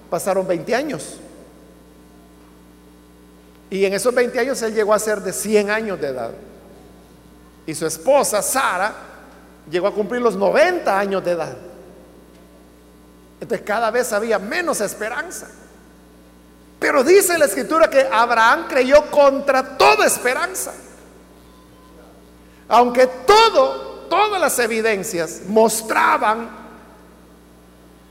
[0.09, 1.17] pasaron 20 años.
[3.69, 6.31] Y en esos 20 años él llegó a ser de 100 años de edad.
[7.69, 8.91] Y su esposa, Sara,
[9.69, 11.55] llegó a cumplir los 90 años de edad.
[13.39, 15.47] Entonces cada vez había menos esperanza.
[16.79, 20.73] Pero dice la escritura que Abraham creyó contra toda esperanza.
[22.69, 26.49] Aunque todo, todas las evidencias mostraban,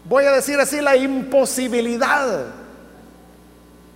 [0.05, 2.45] voy a decir así, la imposibilidad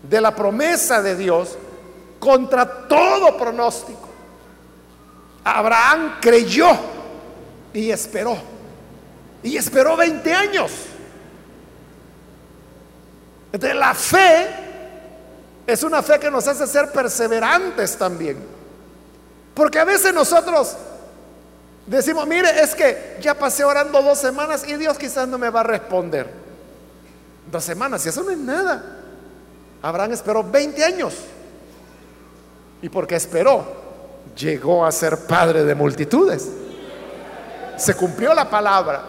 [0.03, 1.57] de la promesa de Dios
[2.18, 4.12] contra todo pronóstico.
[5.44, 6.70] Abraham creyó
[7.72, 8.37] y esperó.
[9.42, 10.70] Y esperó 20 años.
[13.52, 14.48] Entonces la fe
[15.66, 18.38] es una fe que nos hace ser perseverantes también.
[19.55, 20.76] Porque a veces nosotros
[21.87, 25.61] decimos, mire, es que ya pasé orando dos semanas y Dios quizás no me va
[25.61, 26.31] a responder.
[27.50, 29.00] Dos semanas, y eso no es nada.
[29.83, 31.14] Abraham esperó 20 años.
[32.81, 33.82] Y porque esperó,
[34.37, 36.49] llegó a ser padre de multitudes.
[37.77, 39.03] Se cumplió la palabra.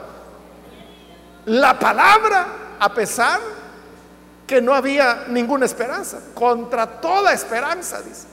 [1.46, 2.48] La palabra,
[2.80, 3.40] a pesar
[4.48, 8.28] que no había ninguna esperanza, contra toda esperanza, dice.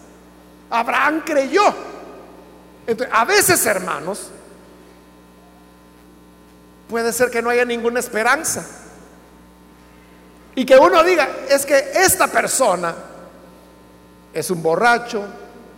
[0.71, 1.63] Abraham creyó.
[2.87, 4.31] Entonces, a veces, hermanos,
[6.89, 8.65] puede ser que no haya ninguna esperanza.
[10.55, 12.95] Y que uno diga, es que esta persona
[14.33, 15.25] es un borracho,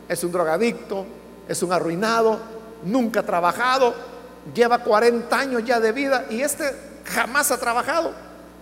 [0.09, 1.07] es un drogadicto,
[1.49, 2.39] es un arruinado,
[2.85, 3.95] nunca ha trabajado,
[4.55, 8.13] lleva 40 años ya de vida y este jamás ha trabajado.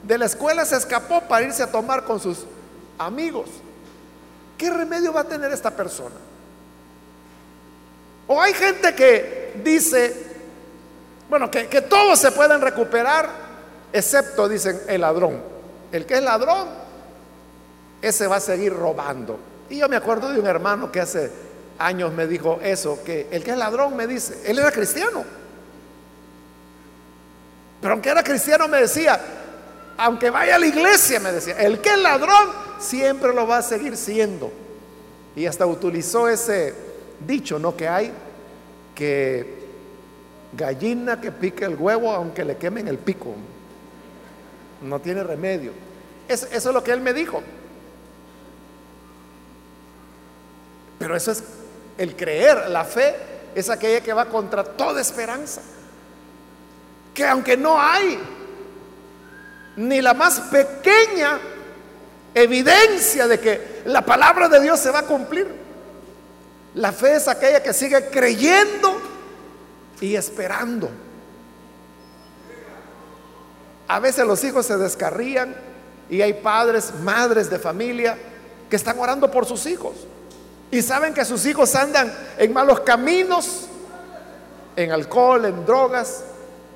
[0.03, 2.47] De la escuela se escapó para irse a tomar con sus
[2.99, 3.49] amigos.
[4.57, 6.17] ¿Qué remedio va a tener esta persona?
[8.27, 10.15] O hay gente que dice,
[11.29, 13.29] bueno, que, que todos se pueden recuperar,
[13.93, 15.43] excepto, dicen, el ladrón.
[15.91, 16.69] El que es ladrón,
[18.01, 19.39] ese va a seguir robando.
[19.71, 21.31] Y yo me acuerdo de un hermano que hace
[21.79, 25.25] años me dijo eso, que el que es ladrón me dice, él era cristiano.
[27.81, 29.19] Pero aunque era cristiano me decía,
[29.97, 33.63] aunque vaya a la iglesia, me decía, el que es ladrón siempre lo va a
[33.63, 34.53] seguir siendo.
[35.37, 36.75] Y hasta utilizó ese
[37.25, 37.77] dicho, ¿no?
[37.77, 38.13] Que hay
[38.93, 39.61] que
[40.53, 43.37] gallina que pique el huevo aunque le quemen el pico.
[44.83, 45.71] No tiene remedio.
[46.27, 47.41] eso es lo que él me dijo.
[51.01, 51.43] Pero eso es
[51.97, 53.17] el creer, la fe
[53.55, 55.63] es aquella que va contra toda esperanza.
[57.15, 58.19] Que aunque no hay
[59.77, 61.41] ni la más pequeña
[62.35, 65.49] evidencia de que la palabra de Dios se va a cumplir,
[66.75, 69.01] la fe es aquella que sigue creyendo
[70.03, 70.91] y esperando.
[73.89, 75.57] A veces los hijos se descarrían
[76.11, 78.19] y hay padres, madres de familia
[78.69, 79.95] que están orando por sus hijos.
[80.71, 83.67] Y saben que sus hijos andan en malos caminos,
[84.77, 86.23] en alcohol, en drogas,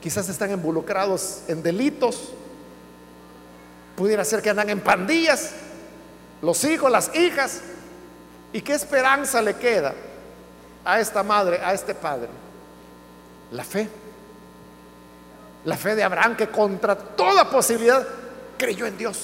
[0.00, 2.32] quizás están involucrados en delitos.
[3.96, 5.52] Pudiera ser que andan en pandillas,
[6.42, 7.60] los hijos, las hijas.
[8.52, 9.94] ¿Y qué esperanza le queda
[10.84, 12.28] a esta madre, a este padre?
[13.52, 13.88] La fe.
[15.64, 18.06] La fe de Abraham que contra toda posibilidad
[18.58, 19.18] creyó en Dios.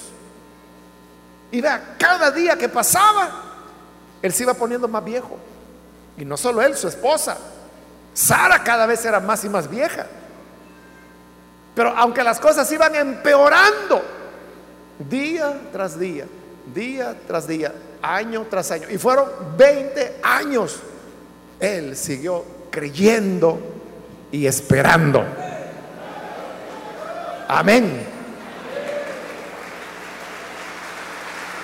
[1.50, 3.49] Y vea, cada día que pasaba,
[4.22, 5.36] él se iba poniendo más viejo.
[6.16, 7.38] Y no solo él, su esposa.
[8.12, 10.06] Sara cada vez era más y más vieja.
[11.74, 14.02] Pero aunque las cosas iban empeorando,
[14.98, 16.26] día tras día,
[16.74, 20.80] día tras día, año tras año, y fueron 20 años,
[21.58, 23.58] él siguió creyendo
[24.32, 25.24] y esperando.
[27.48, 28.06] Amén.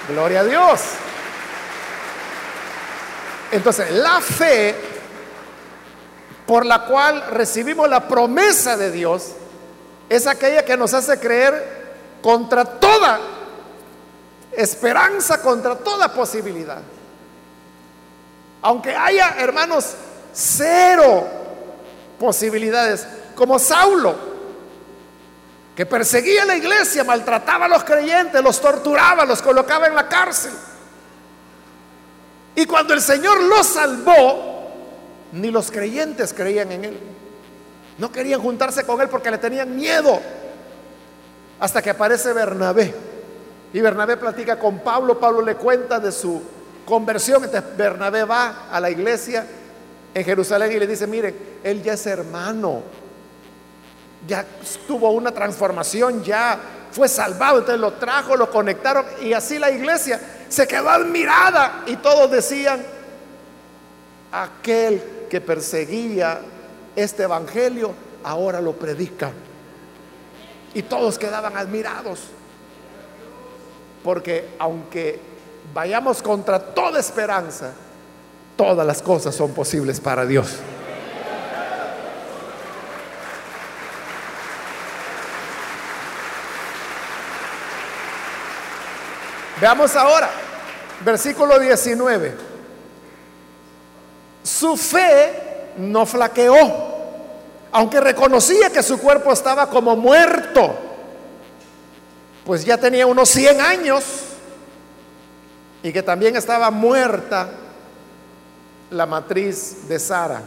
[0.08, 0.80] Gloria a Dios.
[3.52, 4.74] Entonces, la fe
[6.46, 9.32] por la cual recibimos la promesa de Dios
[10.08, 11.86] es aquella que nos hace creer
[12.22, 13.18] contra toda
[14.52, 16.80] esperanza, contra toda posibilidad.
[18.62, 19.94] Aunque haya, hermanos,
[20.32, 21.26] cero
[22.18, 24.14] posibilidades, como Saulo,
[25.76, 30.08] que perseguía a la iglesia, maltrataba a los creyentes, los torturaba, los colocaba en la
[30.08, 30.52] cárcel.
[32.56, 34.70] Y cuando el Señor lo salvó,
[35.32, 36.98] ni los creyentes creían en Él.
[37.98, 40.18] No querían juntarse con Él porque le tenían miedo.
[41.60, 42.94] Hasta que aparece Bernabé.
[43.74, 45.20] Y Bernabé platica con Pablo.
[45.20, 46.42] Pablo le cuenta de su
[46.86, 47.44] conversión.
[47.44, 49.46] Entonces Bernabé va a la iglesia
[50.14, 52.82] en Jerusalén y le dice, miren, Él ya es hermano.
[54.26, 54.46] Ya
[54.88, 56.58] tuvo una transformación, ya
[56.90, 57.58] fue salvado.
[57.58, 59.04] Entonces lo trajo, lo conectaron.
[59.20, 60.18] Y así la iglesia
[60.48, 62.84] se quedó admirada y todos decían,
[64.32, 66.40] aquel que perseguía
[66.94, 69.32] este evangelio ahora lo predica.
[70.74, 72.20] Y todos quedaban admirados.
[74.04, 75.18] porque aunque
[75.74, 77.72] vayamos contra toda esperanza,
[78.56, 80.58] todas las cosas son posibles para Dios.
[89.60, 90.30] Veamos ahora,
[91.04, 92.34] versículo 19.
[94.42, 96.56] Su fe no flaqueó,
[97.72, 100.76] aunque reconocía que su cuerpo estaba como muerto,
[102.44, 104.04] pues ya tenía unos 100 años
[105.82, 107.48] y que también estaba muerta
[108.90, 110.42] la matriz de Sara.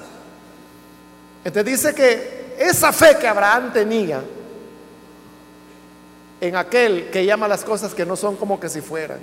[1.43, 4.22] Entonces dice que esa fe que Abraham tenía,
[6.42, 9.20] en aquel que llama las cosas que no son como que si fueran.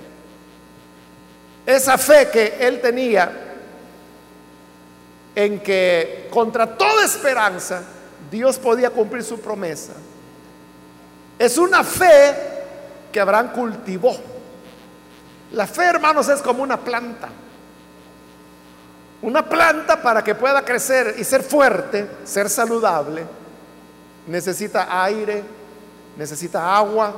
[1.64, 3.32] Esa fe que él tenía
[5.34, 7.82] en que contra toda esperanza
[8.30, 9.92] Dios podía cumplir su promesa.
[11.38, 12.34] Es una fe
[13.12, 14.16] que Abraham cultivó.
[15.52, 17.28] La fe, hermanos, es como una planta.
[19.22, 23.24] Una planta para que pueda crecer y ser fuerte, ser saludable,
[24.26, 25.42] necesita aire,
[26.16, 27.14] necesita agua,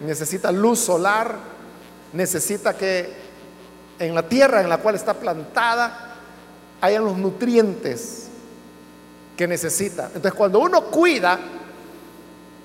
[0.00, 1.36] necesita luz solar,
[2.12, 3.26] necesita que
[3.98, 6.14] en la tierra en la cual está plantada
[6.80, 8.28] hayan los nutrientes
[9.36, 10.06] que necesita.
[10.06, 11.38] Entonces cuando uno cuida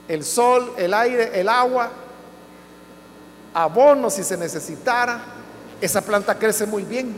[0.07, 1.89] el sol, el aire, el agua,
[3.53, 5.21] abono si se necesitara,
[5.79, 7.15] esa planta crece muy bien.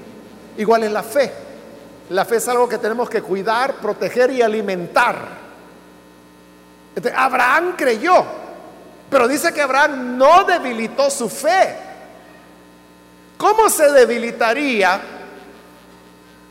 [0.58, 1.32] Igual es la fe.
[2.10, 5.43] La fe es algo que tenemos que cuidar, proteger y alimentar.
[7.16, 8.24] Abraham creyó,
[9.10, 11.76] pero dice que Abraham no debilitó su fe.
[13.38, 15.02] ¿Cómo se debilitaría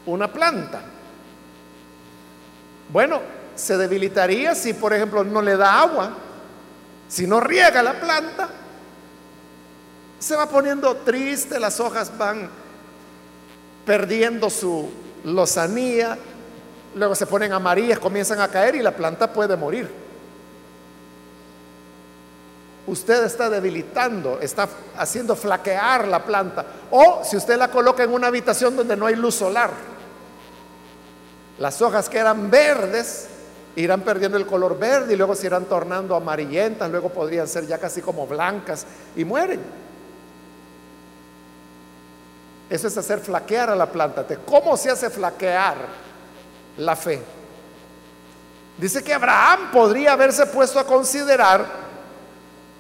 [0.06, 0.80] una planta?
[2.88, 3.20] Bueno,
[3.54, 6.10] se debilitaría si, por ejemplo, no le da agua,
[7.08, 8.48] si no riega la planta,
[10.18, 12.48] se va poniendo triste, las hojas van
[13.86, 14.90] perdiendo su
[15.24, 16.18] lozanía,
[16.94, 20.01] luego se ponen amarillas, comienzan a caer y la planta puede morir
[22.86, 26.64] usted está debilitando, está haciendo flaquear la planta.
[26.90, 29.70] O si usted la coloca en una habitación donde no hay luz solar,
[31.58, 33.28] las hojas que eran verdes
[33.76, 37.78] irán perdiendo el color verde y luego se irán tornando amarillentas, luego podrían ser ya
[37.78, 39.60] casi como blancas y mueren.
[42.68, 44.24] Eso es hacer flaquear a la planta.
[44.46, 45.76] ¿Cómo se hace flaquear
[46.78, 47.22] la fe?
[48.78, 51.91] Dice que Abraham podría haberse puesto a considerar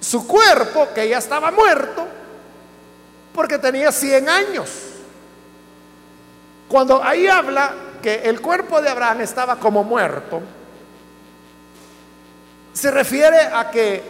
[0.02, 2.04] su cuerpo, que ya estaba muerto,
[3.32, 4.68] porque tenía 100 años.
[6.68, 7.72] Cuando ahí habla
[8.02, 10.42] que el cuerpo de Abraham estaba como muerto,
[12.72, 14.02] se refiere a que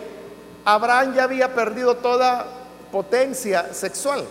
[0.65, 2.47] Abraham ya había perdido toda
[2.91, 4.25] potencia sexual.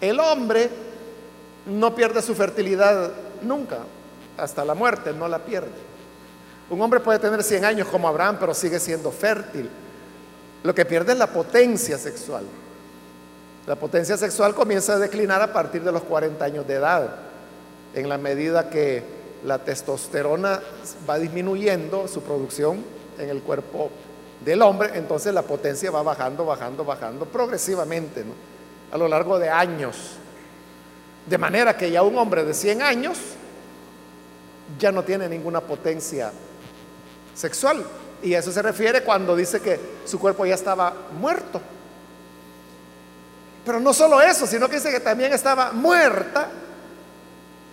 [0.00, 0.68] El hombre
[1.66, 3.78] no pierde su fertilidad nunca,
[4.36, 5.93] hasta la muerte no la pierde.
[6.70, 9.68] Un hombre puede tener 100 años como Abraham, pero sigue siendo fértil.
[10.62, 12.44] Lo que pierde es la potencia sexual.
[13.66, 17.16] La potencia sexual comienza a declinar a partir de los 40 años de edad,
[17.94, 19.02] en la medida que
[19.44, 20.60] la testosterona
[21.08, 22.82] va disminuyendo su producción
[23.18, 23.90] en el cuerpo
[24.44, 28.24] del hombre, entonces la potencia va bajando, bajando, bajando progresivamente
[28.90, 30.16] a lo largo de años.
[31.26, 33.18] De manera que ya un hombre de 100 años
[34.78, 36.32] ya no tiene ninguna potencia
[37.34, 37.84] sexual.
[38.22, 41.60] Y a eso se refiere cuando dice que su cuerpo ya estaba muerto.
[43.64, 46.48] Pero no solo eso, sino que dice que también estaba muerta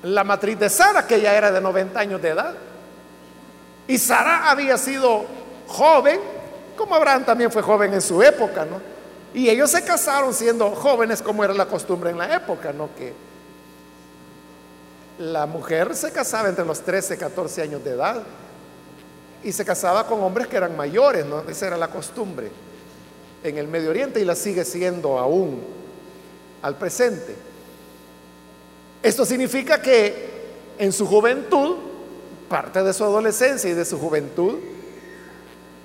[0.03, 2.55] la matriz de Sara, que ya era de 90 años de edad.
[3.87, 5.25] Y Sara había sido
[5.67, 6.19] joven,
[6.77, 8.81] como Abraham también fue joven en su época, ¿no?
[9.33, 12.89] Y ellos se casaron siendo jóvenes como era la costumbre en la época, ¿no?
[12.95, 13.13] Que
[15.19, 18.23] la mujer se casaba entre los 13 y 14 años de edad
[19.43, 21.41] y se casaba con hombres que eran mayores, ¿no?
[21.49, 22.51] Esa era la costumbre
[23.43, 25.61] en el Medio Oriente y la sigue siendo aún
[26.61, 27.35] al presente.
[29.01, 30.29] Esto significa que
[30.77, 31.75] en su juventud,
[32.47, 34.59] parte de su adolescencia y de su juventud,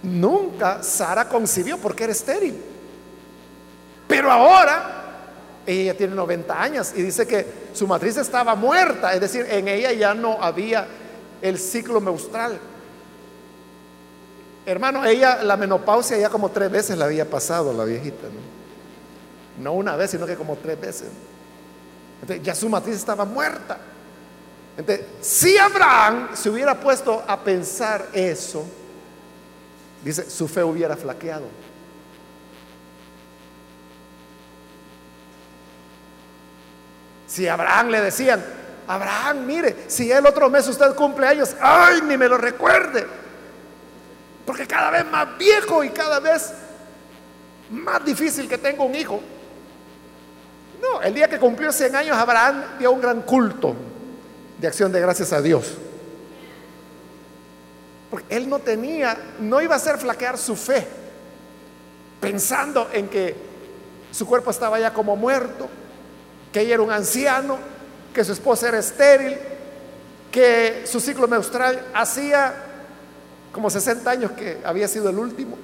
[0.02, 2.61] nunca Sara concibió porque era estéril.
[4.07, 4.96] Pero ahora
[5.66, 9.92] ella tiene 90 años y dice que su matriz estaba muerta, es decir, en ella
[9.92, 10.86] ya no había
[11.42, 12.59] el ciclo menstrual.
[14.66, 19.62] Hermano, ella la menopausia ya como tres veces la había pasado la viejita, ¿no?
[19.62, 21.08] No una vez, sino que como tres veces.
[22.20, 23.78] Entonces, ya su matriz estaba muerta.
[24.76, 28.66] Entonces, si Abraham se hubiera puesto a pensar eso,
[30.04, 31.46] dice, su fe hubiera flaqueado.
[37.28, 38.44] Si Abraham le decían,
[38.88, 43.25] Abraham, mire, si el otro mes usted cumple años, ay, ni me lo recuerde
[44.47, 46.53] porque cada vez más viejo y cada vez
[47.70, 49.20] más difícil que tengo un hijo.
[50.80, 53.74] No, el día que cumplió 100 años, Abraham dio un gran culto
[54.59, 55.74] de acción de gracias a Dios.
[58.11, 60.86] Porque él no tenía, no iba a hacer flaquear su fe,
[62.20, 63.34] pensando en que
[64.12, 65.68] su cuerpo estaba ya como muerto,
[66.53, 67.59] que ella era un anciano,
[68.14, 69.36] que su esposa era estéril,
[70.30, 72.65] que su ciclo menstrual hacía
[73.57, 75.57] como 60 años que había sido el último,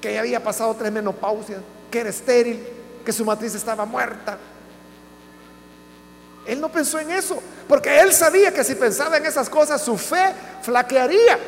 [0.00, 2.66] que ya había pasado tres menopausias, que era estéril,
[3.04, 4.36] que su matriz estaba muerta.
[6.44, 9.96] Él no pensó en eso, porque él sabía que si pensaba en esas cosas, su
[9.96, 11.38] fe flaquearía.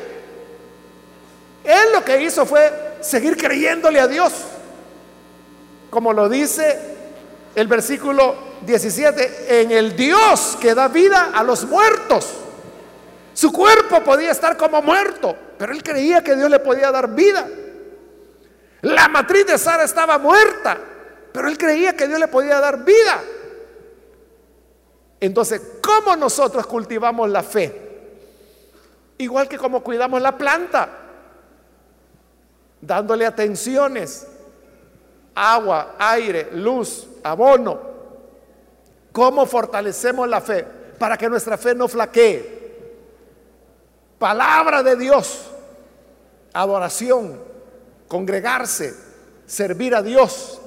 [1.65, 4.33] Él lo que hizo fue seguir creyéndole a Dios,
[5.91, 6.79] como lo dice
[7.57, 12.40] el versículo 17, en el Dios que da vida a los muertos.
[13.33, 17.47] Su cuerpo podía estar como muerto, pero él creía que Dios le podía dar vida.
[18.83, 20.79] La matriz de Sara estaba muerta,
[21.33, 23.23] pero él creía que Dios le podía dar vida.
[25.21, 27.89] Entonces, ¿cómo nosotros cultivamos la fe?
[29.19, 30.89] Igual que como cuidamos la planta,
[32.81, 34.27] dándole atenciones,
[35.35, 37.91] agua, aire, luz, abono.
[39.13, 40.65] ¿Cómo fortalecemos la fe?
[40.99, 42.60] Para que nuestra fe no flaquee.
[44.21, 45.47] Palabra de Dios,
[46.53, 47.43] adoración,
[48.07, 48.95] congregarse,
[49.47, 50.61] servir a Dios,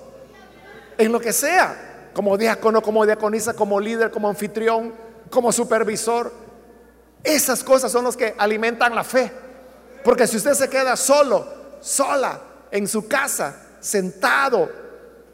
[0.98, 4.92] en lo que sea, como diácono, como diaconisa, como líder, como anfitrión,
[5.30, 6.34] como supervisor.
[7.24, 9.32] Esas cosas son las que alimentan la fe.
[10.04, 12.40] Porque si usted se queda solo, sola,
[12.72, 14.68] en su casa, sentado,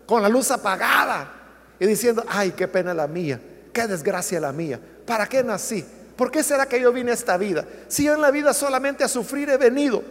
[0.06, 1.36] con la luz apagada,
[1.80, 3.40] y diciendo, ay, qué pena la mía,
[3.72, 5.86] qué desgracia la mía, ¿para qué nací?
[6.20, 7.64] ¿Por qué será que yo vine a esta vida?
[7.88, 10.04] Si yo en la vida solamente a sufrir he venido,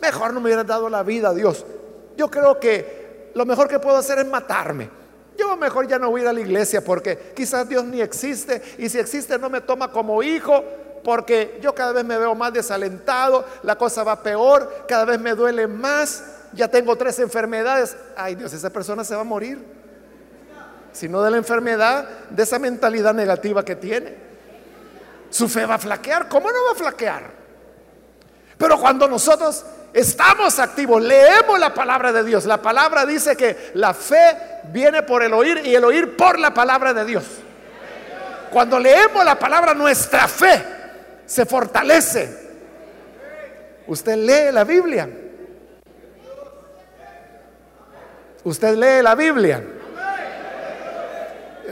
[0.00, 1.66] mejor no me hubiera dado la vida, Dios.
[2.16, 4.88] Yo creo que lo mejor que puedo hacer es matarme.
[5.36, 8.62] Yo mejor ya no voy a ir a la iglesia porque quizás Dios ni existe
[8.78, 10.62] y si existe no me toma como hijo
[11.02, 15.34] porque yo cada vez me veo más desalentado, la cosa va peor, cada vez me
[15.34, 17.96] duele más, ya tengo tres enfermedades.
[18.16, 19.58] Ay Dios, esa persona se va a morir
[20.92, 24.25] sino de la enfermedad, de esa mentalidad negativa que tiene.
[25.36, 26.30] Su fe va a flaquear.
[26.30, 27.30] ¿Cómo no va a flaquear?
[28.56, 32.46] Pero cuando nosotros estamos activos, leemos la palabra de Dios.
[32.46, 34.34] La palabra dice que la fe
[34.72, 37.24] viene por el oír y el oír por la palabra de Dios.
[38.50, 40.64] Cuando leemos la palabra, nuestra fe
[41.26, 42.46] se fortalece.
[43.86, 45.06] Usted lee la Biblia.
[48.42, 49.62] Usted lee la Biblia.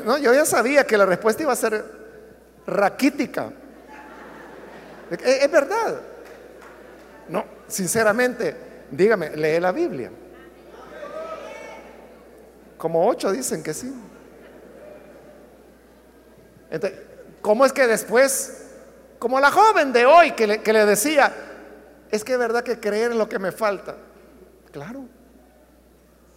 [0.04, 1.93] No, yo ya sabía que la respuesta iba a ser
[2.66, 3.52] raquítica.
[5.10, 6.00] Es, verdad.
[7.28, 8.56] No, sinceramente,
[8.90, 10.10] dígame, lee la Biblia.
[12.76, 13.92] Como ocho dicen que sí.
[16.70, 16.98] Entonces,
[17.40, 18.66] ¿cómo es que después,
[19.18, 21.32] como la joven de hoy que le, que le decía,
[22.10, 23.96] es que es verdad que creer en lo que me falta?
[24.72, 25.06] Claro.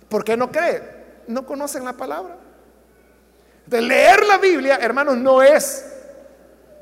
[0.07, 0.81] ¿Por qué no cree?
[1.27, 2.37] No conocen la palabra.
[3.65, 5.86] De leer la Biblia, hermanos, no es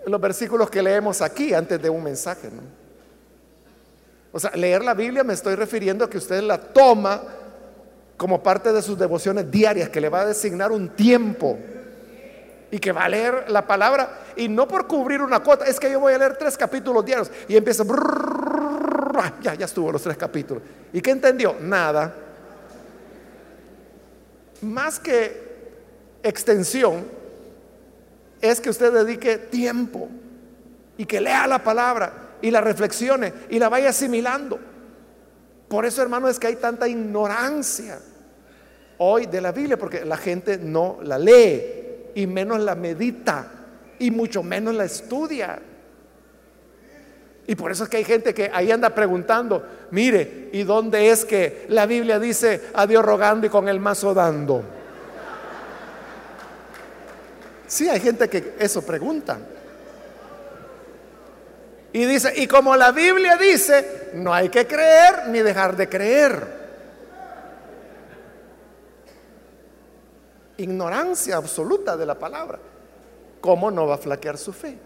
[0.05, 2.49] los versículos que leemos aquí antes de un mensaje.
[4.31, 7.21] O sea, leer la Biblia me estoy refiriendo a que usted la toma
[8.17, 11.57] como parte de sus devociones diarias, que le va a designar un tiempo
[12.71, 15.89] y que va a leer la palabra y no por cubrir una cuota, es que
[15.89, 17.83] yo voy a leer tres capítulos diarios y empieza,
[19.41, 20.63] ya, ya estuvo los tres capítulos.
[20.91, 21.55] ¿Y qué entendió?
[21.61, 22.13] Nada.
[24.61, 25.45] Más que
[26.23, 27.05] extensión
[28.49, 30.09] es que usted dedique tiempo
[30.97, 34.59] y que lea la palabra y la reflexione y la vaya asimilando.
[35.67, 37.99] Por eso, hermano, es que hay tanta ignorancia
[38.97, 41.61] hoy de la Biblia, porque la gente no la lee
[42.15, 43.51] y menos la medita
[43.99, 45.59] y mucho menos la estudia.
[47.47, 51.25] Y por eso es que hay gente que ahí anda preguntando, mire, ¿y dónde es
[51.25, 54.63] que la Biblia dice a Dios rogando y con el mazo dando?
[57.67, 59.39] Sí, hay gente que eso pregunta.
[61.93, 66.65] Y dice, y como la Biblia dice, no hay que creer ni dejar de creer.
[70.57, 72.59] Ignorancia absoluta de la palabra.
[73.39, 74.77] ¿Cómo no va a flaquear su fe?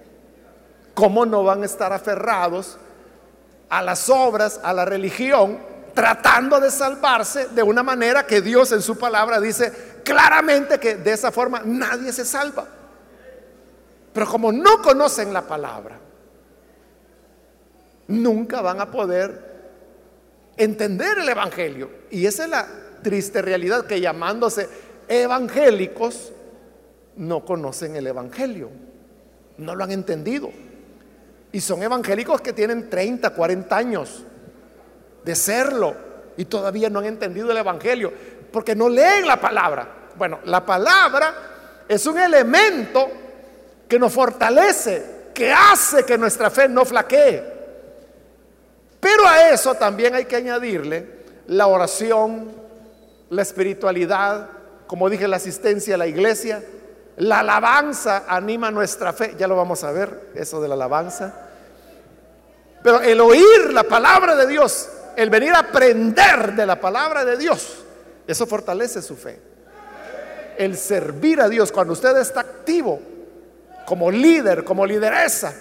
[0.93, 2.77] ¿Cómo no van a estar aferrados
[3.69, 5.59] a las obras, a la religión,
[5.93, 9.71] tratando de salvarse de una manera que Dios en su palabra dice
[10.03, 12.67] claramente que de esa forma nadie se salva.
[14.13, 15.99] Pero como no conocen la palabra,
[18.07, 19.49] nunca van a poder
[20.57, 21.89] entender el Evangelio.
[22.09, 22.67] Y esa es la
[23.03, 24.67] triste realidad que llamándose
[25.07, 26.33] evangélicos
[27.15, 28.69] no conocen el Evangelio,
[29.57, 30.49] no lo han entendido.
[31.51, 34.23] Y son evangélicos que tienen 30, 40 años
[35.29, 35.95] de serlo
[36.37, 38.11] y todavía no han entendido el Evangelio
[38.51, 39.87] porque no leen la palabra.
[40.15, 41.35] Bueno, la palabra
[41.87, 43.07] es un elemento
[43.87, 47.43] que nos fortalece, que hace que nuestra fe no flaquee.
[48.99, 52.51] Pero a eso también hay que añadirle la oración,
[53.29, 54.49] la espiritualidad,
[54.87, 56.63] como dije, la asistencia a la iglesia,
[57.17, 61.49] la alabanza anima nuestra fe, ya lo vamos a ver, eso de la alabanza.
[62.81, 67.37] Pero el oír la palabra de Dios, el venir a aprender de la palabra de
[67.37, 67.83] Dios,
[68.27, 69.39] eso fortalece su fe.
[70.57, 72.99] El servir a Dios, cuando usted está activo
[73.85, 75.53] como líder, como lideresa,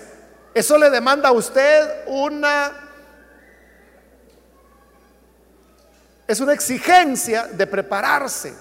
[0.55, 2.89] eso le demanda a usted una
[6.29, 8.53] Es una exigencia de prepararse.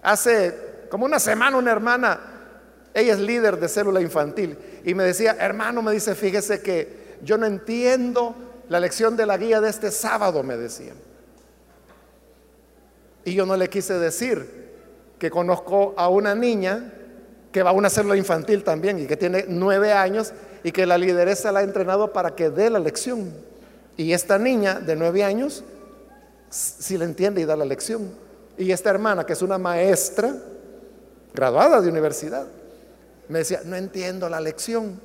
[0.00, 2.20] Hace como una semana una hermana,
[2.94, 7.36] ella es líder de célula infantil, y me decía, hermano, me dice, fíjese que yo
[7.36, 8.36] no entiendo
[8.72, 10.94] la lección de la guía de este sábado, me decía.
[13.22, 14.72] Y yo no le quise decir
[15.18, 16.90] que conozco a una niña
[17.52, 20.32] que va a una célula infantil también y que tiene nueve años
[20.64, 23.34] y que la lideresa la ha entrenado para que dé la lección.
[23.98, 25.62] Y esta niña de nueve años
[26.48, 28.10] si le entiende y da la lección.
[28.56, 30.34] Y esta hermana, que es una maestra,
[31.34, 32.46] graduada de universidad,
[33.28, 34.98] me decía, no entiendo la lección.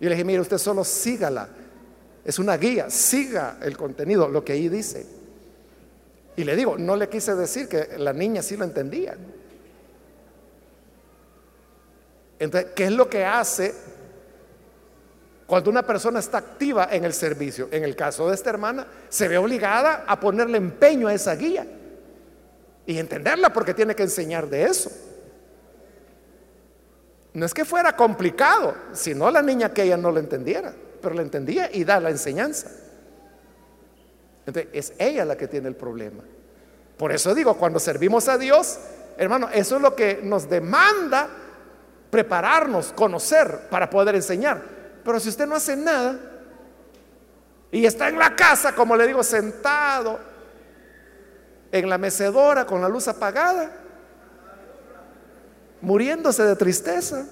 [0.00, 1.50] Y le dije, mire, usted solo sígala.
[2.28, 5.06] Es una guía, siga el contenido, lo que ahí dice.
[6.36, 9.16] Y le digo, no le quise decir que la niña sí lo entendía.
[12.38, 13.74] Entonces, ¿qué es lo que hace
[15.46, 19.26] cuando una persona está activa en el servicio, en el caso de esta hermana, se
[19.26, 21.66] ve obligada a ponerle empeño a esa guía
[22.84, 24.90] y entenderla porque tiene que enseñar de eso.
[27.32, 31.22] No es que fuera complicado, sino la niña que ella no lo entendiera, pero la
[31.22, 32.70] entendía y da la enseñanza.
[34.46, 36.22] Entonces, es ella la que tiene el problema.
[36.96, 38.78] Por eso digo, cuando servimos a Dios,
[39.16, 41.28] hermano, eso es lo que nos demanda
[42.10, 44.62] prepararnos, conocer para poder enseñar.
[45.04, 46.18] Pero si usted no hace nada
[47.70, 50.18] y está en la casa, como le digo, sentado
[51.70, 53.70] en la mecedora con la luz apagada,
[55.80, 57.26] muriéndose de tristeza,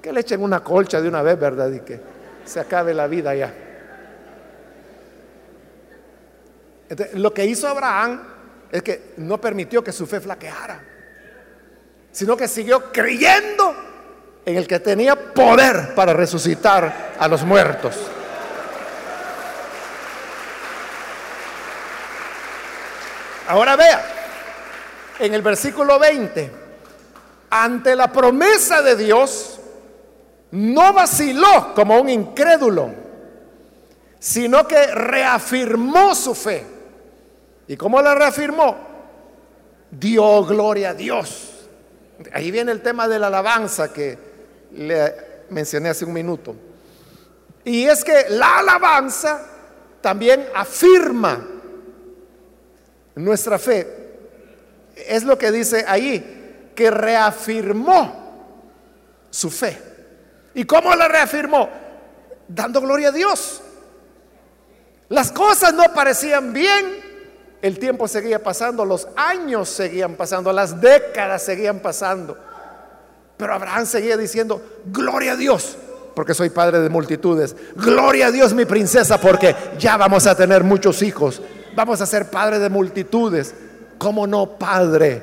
[0.00, 1.70] que le echen una colcha de una vez, ¿verdad?
[1.72, 2.00] Y que
[2.44, 3.52] se acabe la vida ya.
[7.14, 8.22] lo que hizo Abraham
[8.70, 10.82] es que no permitió que su fe flaqueara,
[12.10, 13.74] sino que siguió creyendo
[14.44, 17.96] en el que tenía poder para resucitar a los muertos.
[23.48, 24.04] Ahora vea,
[25.18, 26.50] en el versículo 20,
[27.50, 29.51] ante la promesa de Dios,
[30.52, 32.90] no vaciló como un incrédulo,
[34.18, 36.64] sino que reafirmó su fe.
[37.66, 38.76] ¿Y cómo la reafirmó?
[39.90, 41.48] Dio gloria a Dios.
[42.32, 44.18] Ahí viene el tema de la alabanza que
[44.72, 45.14] le
[45.50, 46.54] mencioné hace un minuto.
[47.64, 49.46] Y es que la alabanza
[50.00, 51.46] también afirma
[53.14, 53.86] nuestra fe.
[54.96, 58.20] Es lo que dice ahí, que reafirmó
[59.30, 59.91] su fe.
[60.54, 61.68] ¿Y cómo la reafirmó?
[62.48, 63.62] Dando gloria a Dios.
[65.08, 67.02] Las cosas no parecían bien,
[67.60, 72.36] el tiempo seguía pasando, los años seguían pasando, las décadas seguían pasando.
[73.36, 75.76] Pero Abraham seguía diciendo, gloria a Dios,
[76.14, 77.54] porque soy padre de multitudes.
[77.76, 81.42] Gloria a Dios, mi princesa, porque ya vamos a tener muchos hijos.
[81.74, 83.54] Vamos a ser padre de multitudes.
[83.98, 85.22] ¿Cómo no, padre?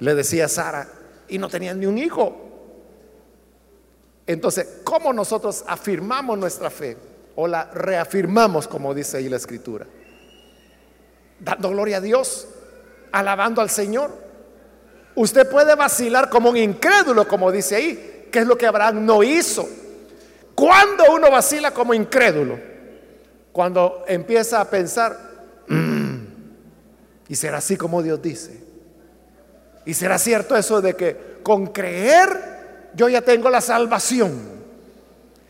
[0.00, 0.88] Le decía Sara.
[1.28, 2.49] Y no tenían ni un hijo.
[4.30, 6.96] Entonces, ¿cómo nosotros afirmamos nuestra fe?
[7.34, 9.86] O la reafirmamos, como dice ahí la escritura.
[11.40, 12.46] Dando gloria a Dios,
[13.10, 14.12] alabando al Señor.
[15.16, 19.24] Usted puede vacilar como un incrédulo, como dice ahí, que es lo que Abraham no
[19.24, 19.68] hizo.
[20.54, 22.56] ¿Cuándo uno vacila como incrédulo?
[23.50, 25.18] Cuando empieza a pensar,
[25.66, 26.16] mm,
[27.26, 28.62] y será así como Dios dice.
[29.84, 32.49] Y será cierto eso de que con creer
[32.94, 34.60] yo ya tengo la salvación.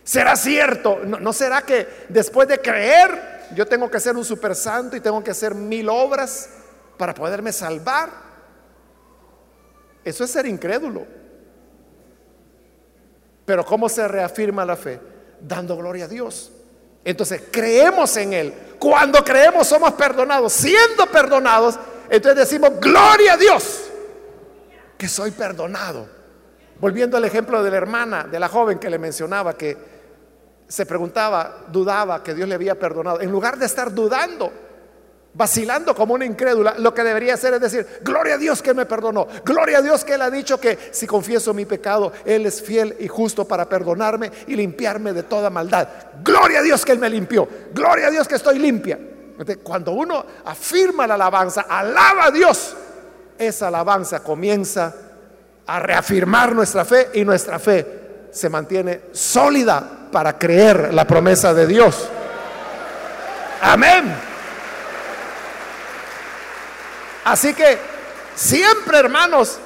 [0.04, 1.00] ¿Será cierto?
[1.04, 5.00] ¿No, ¿No, será que después de creer yo tengo que ser un super santo y
[5.00, 6.50] tengo que hacer mil obras
[6.96, 8.10] para poderme salvar?
[10.04, 11.06] Eso es ser incrédulo.
[13.44, 15.00] Pero ¿cómo se reafirma la fe?
[15.40, 16.52] Dando gloria a Dios.
[17.04, 18.54] Entonces creemos en Él.
[18.78, 20.52] Cuando creemos somos perdonados.
[20.52, 21.78] Siendo perdonados,
[22.08, 23.84] entonces decimos, gloria a Dios,
[24.98, 26.19] que soy perdonado.
[26.80, 29.76] Volviendo al ejemplo de la hermana, de la joven que le mencionaba, que
[30.66, 33.20] se preguntaba, dudaba que Dios le había perdonado.
[33.20, 34.50] En lugar de estar dudando,
[35.34, 38.86] vacilando como una incrédula, lo que debería hacer es decir, gloria a Dios que me
[38.86, 42.62] perdonó, gloria a Dios que Él ha dicho que si confieso mi pecado, Él es
[42.62, 45.88] fiel y justo para perdonarme y limpiarme de toda maldad.
[46.22, 48.98] Gloria a Dios que Él me limpió, gloria a Dios que estoy limpia.
[49.62, 52.76] cuando uno afirma la alabanza, alaba a Dios,
[53.38, 54.94] esa alabanza comienza
[55.70, 61.64] a reafirmar nuestra fe y nuestra fe se mantiene sólida para creer la promesa de
[61.64, 62.08] Dios.
[63.62, 64.12] Amén.
[67.24, 67.78] Así que
[68.34, 69.60] siempre, hermanos,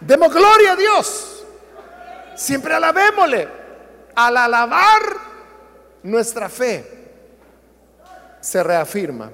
[0.00, 1.44] demos gloria a Dios.
[2.34, 3.48] Siempre alabémosle.
[4.16, 5.02] Al alabar
[6.02, 6.84] nuestra fe
[8.40, 9.30] se reafirma.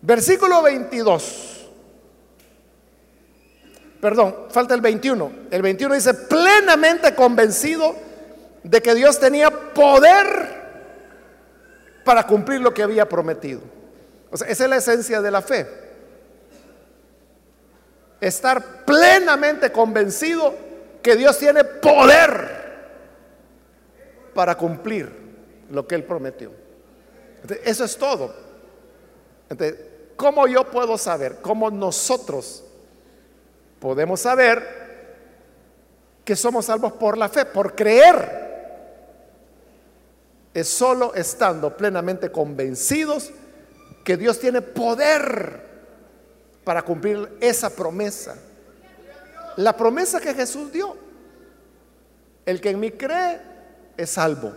[0.00, 1.61] Versículo 22.
[4.02, 5.32] Perdón, falta el 21.
[5.48, 7.94] El 21 dice, plenamente convencido
[8.64, 10.26] de que Dios tenía poder
[12.04, 13.60] para cumplir lo que había prometido.
[14.32, 15.68] O sea, esa es la esencia de la fe.
[18.20, 20.52] Estar plenamente convencido
[21.00, 22.62] que Dios tiene poder
[24.34, 25.12] para cumplir
[25.70, 26.50] lo que Él prometió.
[27.64, 28.34] eso es todo.
[30.16, 31.36] ¿cómo yo puedo saber?
[31.40, 32.64] ¿Cómo nosotros
[33.82, 34.62] podemos saber
[36.24, 38.40] que somos salvos por la fe, por creer?
[40.54, 43.32] Es solo estando plenamente convencidos
[44.04, 45.66] que Dios tiene poder
[46.62, 48.36] para cumplir esa promesa.
[49.56, 50.96] La promesa que Jesús dio.
[52.46, 53.40] El que en mí cree
[53.96, 54.52] es salvo.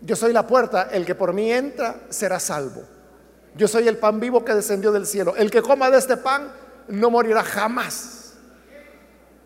[0.00, 2.84] Yo soy la puerta, el que por mí entra será salvo.
[3.56, 5.34] Yo soy el pan vivo que descendió del cielo.
[5.36, 6.62] El que coma de este pan
[6.92, 8.34] no morirá jamás.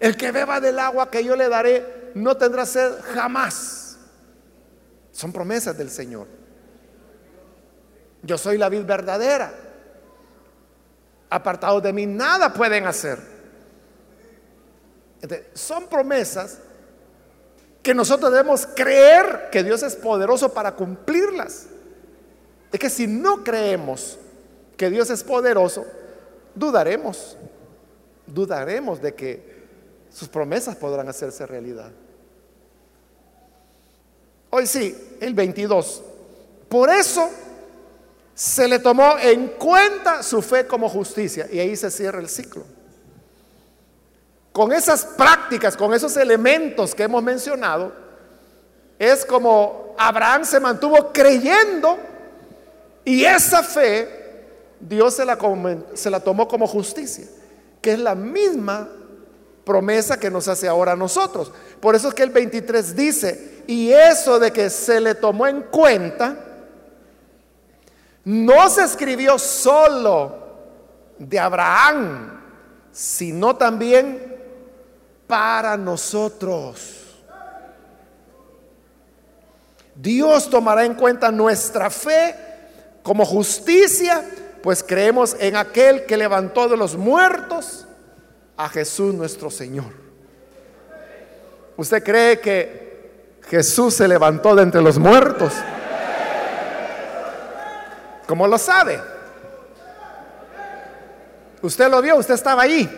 [0.01, 3.99] El que beba del agua que yo le daré no tendrá sed jamás.
[5.13, 6.27] Son promesas del Señor.
[8.23, 9.53] Yo soy la vid verdadera.
[11.31, 13.19] Apartados de mí nada pueden hacer.
[15.55, 16.59] son promesas
[17.83, 21.67] que nosotros debemos creer que Dios es poderoso para cumplirlas.
[22.73, 24.19] Es que si no creemos
[24.77, 25.87] que Dios es poderoso,
[26.57, 27.37] dudaremos,
[28.27, 29.57] dudaremos de que
[30.13, 31.93] sus promesas podrán hacerse realidad.
[34.51, 36.03] Hoy sí, el 22.
[36.69, 37.29] Por eso
[38.35, 42.65] se le tomó en cuenta su fe como justicia y ahí se cierra el ciclo.
[44.53, 47.93] Con esas prácticas, con esos elementos que hemos mencionado,
[48.99, 51.99] es como Abraham se mantuvo creyendo
[53.05, 54.16] y esa fe
[54.81, 55.39] Dios se la,
[55.95, 57.27] se la tomó como justicia,
[57.81, 58.89] que es la misma
[59.65, 61.53] promesa que nos hace ahora a nosotros.
[61.81, 65.63] Por eso es que el 23 dice, y eso de que se le tomó en
[65.63, 66.37] cuenta,
[68.25, 70.47] no se escribió solo
[71.19, 72.41] de Abraham,
[72.93, 74.37] sino también
[75.27, 76.93] para nosotros.
[79.95, 82.35] Dios tomará en cuenta nuestra fe
[83.03, 84.25] como justicia,
[84.67, 87.87] pues creemos en aquel que levantó de los muertos
[88.57, 89.93] a Jesús nuestro Señor.
[91.77, 95.53] ¿Usted cree que Jesús se levantó de entre los muertos?
[98.27, 99.01] ¿Cómo lo sabe?
[101.63, 102.91] Usted lo vio, usted estaba ahí.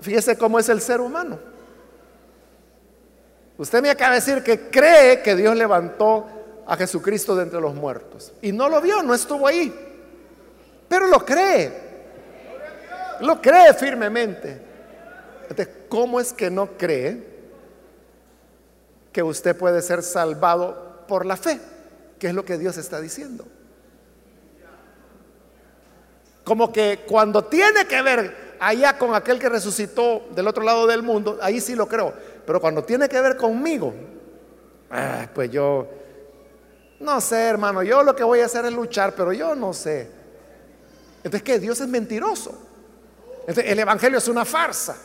[0.00, 1.40] Fíjese cómo es el ser humano.
[3.58, 6.35] Usted me acaba de decir que cree que Dios levantó
[6.66, 8.32] a Jesucristo de entre los muertos.
[8.42, 9.72] Y no lo vio, no estuvo ahí.
[10.88, 11.86] Pero lo cree.
[13.20, 14.60] Lo cree firmemente.
[15.48, 17.36] Entonces, ¿cómo es que no cree
[19.16, 21.58] que usted puede ser salvado por la fe,
[22.18, 23.46] que es lo que Dios está diciendo.
[26.44, 31.02] Como que cuando tiene que ver allá con aquel que resucitó del otro lado del
[31.02, 32.12] mundo, ahí sí lo creo.
[32.44, 33.94] Pero cuando tiene que ver conmigo,
[34.90, 35.88] ah, pues yo
[37.00, 40.08] no sé, hermano, yo lo que voy a hacer es luchar, pero yo no sé.
[41.18, 41.58] Entonces, ¿qué?
[41.58, 42.56] Dios es mentiroso.
[43.40, 44.96] Entonces, el Evangelio es una farsa.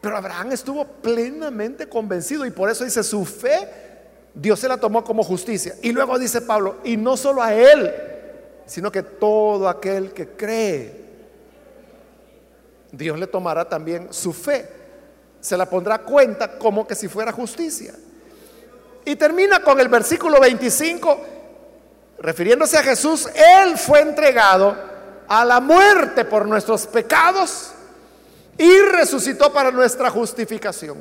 [0.00, 3.86] Pero Abraham estuvo plenamente convencido y por eso dice, su fe
[4.36, 5.74] Dios se la tomó como justicia.
[5.82, 7.92] Y luego dice Pablo, y no solo a él,
[8.66, 11.06] sino que todo aquel que cree,
[12.92, 14.68] Dios le tomará también su fe.
[15.40, 17.94] Se la pondrá cuenta como que si fuera justicia.
[19.06, 21.20] Y termina con el versículo 25,
[22.18, 24.76] refiriéndose a Jesús, Él fue entregado
[25.28, 27.70] a la muerte por nuestros pecados
[28.58, 30.98] y resucitó para nuestra justificación.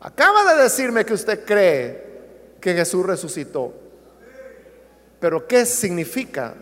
[0.00, 3.74] Acaba de decirme que usted cree que Jesús resucitó.
[5.20, 6.54] Pero ¿qué significa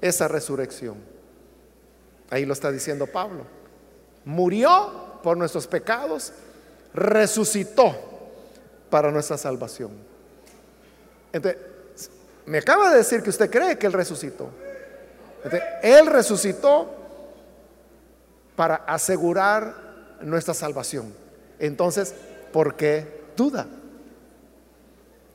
[0.00, 0.94] esa resurrección?
[2.30, 3.44] Ahí lo está diciendo Pablo.
[4.24, 6.32] Murió por nuestros pecados,
[6.92, 8.13] resucitó
[8.90, 9.92] para nuestra salvación.
[12.46, 14.50] Me acaba de decir que usted cree que Él resucitó.
[15.82, 16.90] él resucitó
[18.56, 19.74] para asegurar
[20.22, 21.12] nuestra salvación.
[21.58, 22.14] Entonces,
[22.52, 23.66] ¿por qué duda?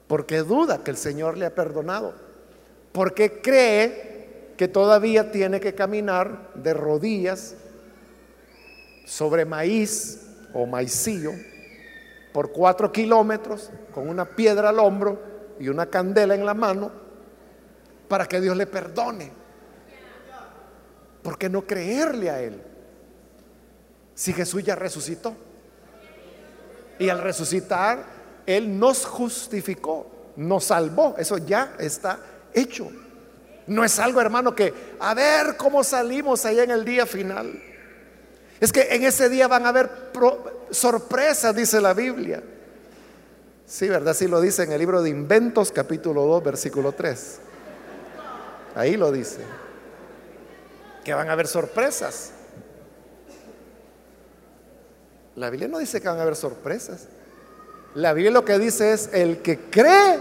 [0.10, 2.16] porque duda que el Señor le ha perdonado,
[2.92, 7.54] porque cree que todavía tiene que caminar de rodillas
[9.06, 10.22] sobre maíz
[10.52, 11.34] o maicillo
[12.34, 15.20] por cuatro kilómetros con una piedra al hombro
[15.60, 16.92] y una candela en la mano
[18.08, 19.32] para que Dios le perdone.
[21.22, 22.62] ¿Por qué no creerle a Él?
[24.16, 25.36] Si Jesús ya resucitó.
[26.98, 28.20] Y al resucitar
[28.50, 31.14] él nos justificó, nos salvó.
[31.20, 32.20] Eso ya está
[32.52, 32.90] hecho.
[33.68, 37.62] No es algo, hermano, que a ver cómo salimos allá en el día final.
[38.60, 40.12] Es que en ese día van a haber
[40.72, 42.42] sorpresas, dice la Biblia.
[43.66, 44.16] Sí, ¿verdad?
[44.16, 47.40] Sí lo dice en el libro de Inventos, capítulo 2, versículo 3.
[48.76, 49.42] Ahí lo dice.
[51.04, 52.32] Que van a haber sorpresas.
[55.36, 57.08] La Biblia no dice que van a haber sorpresas.
[57.96, 60.20] La Biblia lo que dice es, el que cree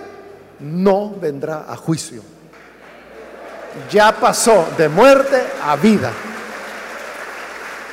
[0.61, 2.23] no vendrá a juicio.
[3.91, 6.13] Ya pasó de muerte a vida.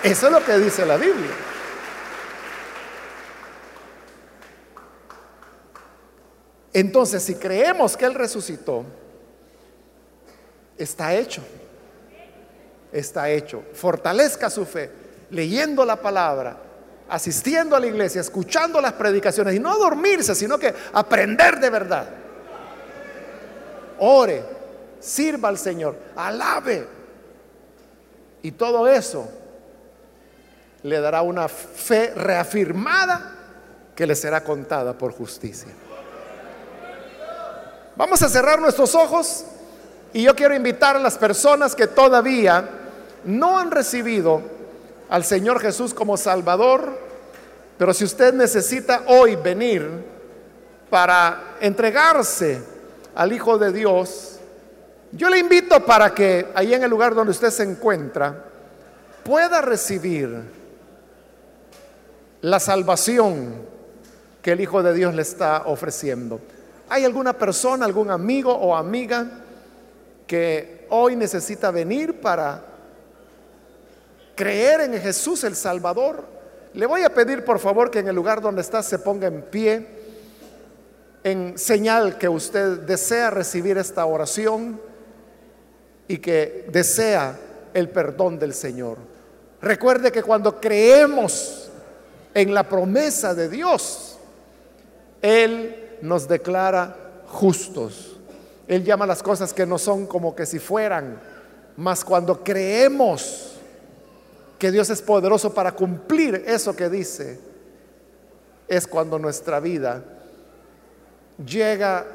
[0.04, 1.45] Eso es lo que dice la Biblia.
[6.76, 8.84] Entonces, si creemos que Él resucitó,
[10.78, 11.42] está hecho.
[12.92, 13.64] Está hecho.
[13.72, 14.92] Fortalezca su fe
[15.30, 16.58] leyendo la palabra,
[17.08, 22.10] asistiendo a la iglesia, escuchando las predicaciones y no dormirse, sino que aprender de verdad.
[24.00, 24.44] Ore,
[25.00, 26.86] sirva al Señor, alabe.
[28.42, 29.30] Y todo eso
[30.84, 33.32] le dará una fe reafirmada
[33.96, 35.70] que le será contada por justicia.
[37.98, 39.46] Vamos a cerrar nuestros ojos
[40.12, 42.70] y yo quiero invitar a las personas que todavía
[43.24, 44.42] no han recibido
[45.08, 47.00] al Señor Jesús como Salvador,
[47.78, 49.90] pero si usted necesita hoy venir
[50.90, 52.62] para entregarse
[53.16, 54.40] al Hijo de Dios,
[55.14, 58.44] yo le invito para que ahí en el lugar donde usted se encuentra
[59.24, 60.44] pueda recibir
[62.42, 63.54] la salvación
[64.42, 66.42] que el Hijo de Dios le está ofreciendo.
[66.90, 69.26] ¿Hay alguna persona, algún amigo o amiga
[70.28, 72.64] que hoy necesita venir para
[74.36, 76.24] creer en Jesús el Salvador,
[76.74, 79.42] le voy a pedir por favor que en el lugar donde está se ponga en
[79.44, 79.88] pie
[81.24, 84.80] en señal que usted desea recibir esta oración
[86.08, 87.36] y que desea
[87.74, 88.98] el perdón del Señor.
[89.60, 91.72] Recuerde que cuando creemos
[92.32, 94.20] en la promesa de Dios,
[95.22, 96.96] Él nos declara
[97.28, 98.18] justos.
[98.68, 101.20] Él llama las cosas que no son como que si fueran,
[101.78, 103.56] mas cuando creemos
[104.58, 107.40] que Dios es poderoso para cumplir eso que dice,
[108.68, 110.04] es cuando nuestra vida
[111.46, 112.06] llega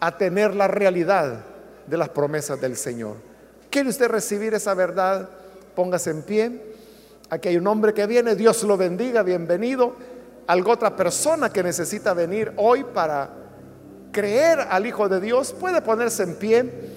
[0.00, 1.44] a tener la realidad
[1.86, 3.16] de las promesas del Señor.
[3.70, 5.28] ¿Quiere usted recibir esa verdad?
[5.74, 6.60] Póngase en pie.
[7.30, 9.94] Aquí hay un hombre que viene, Dios lo bendiga, bienvenido.
[10.46, 13.30] Algo otra persona que necesita venir hoy para
[14.10, 16.92] creer al Hijo de Dios puede ponerse en pie.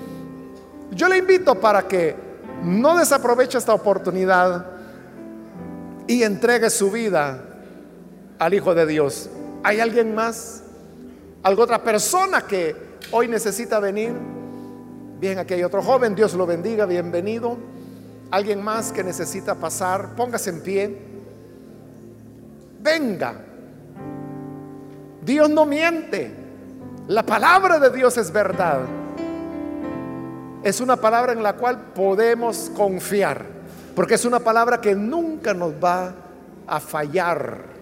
[0.91, 2.16] Yo le invito para que
[2.64, 4.66] no desaproveche esta oportunidad
[6.08, 7.41] y entregue su vida
[8.39, 9.30] al Hijo de Dios.
[9.64, 10.64] ¿Hay alguien más?
[11.43, 12.76] ¿Alguna otra persona que
[13.12, 14.14] hoy necesita venir?
[15.20, 17.58] Bien, aquí hay otro joven, Dios lo bendiga, bienvenido.
[18.32, 20.16] ¿Alguien más que necesita pasar?
[20.16, 21.14] Póngase en pie.
[22.86, 23.34] Venga.
[25.22, 26.32] Dios no miente.
[27.08, 28.80] La palabra de Dios es verdad
[30.66, 33.46] es una palabra en la cual podemos confiar,
[33.96, 36.12] porque es una palabra que nunca nos va
[36.66, 37.76] a fallar.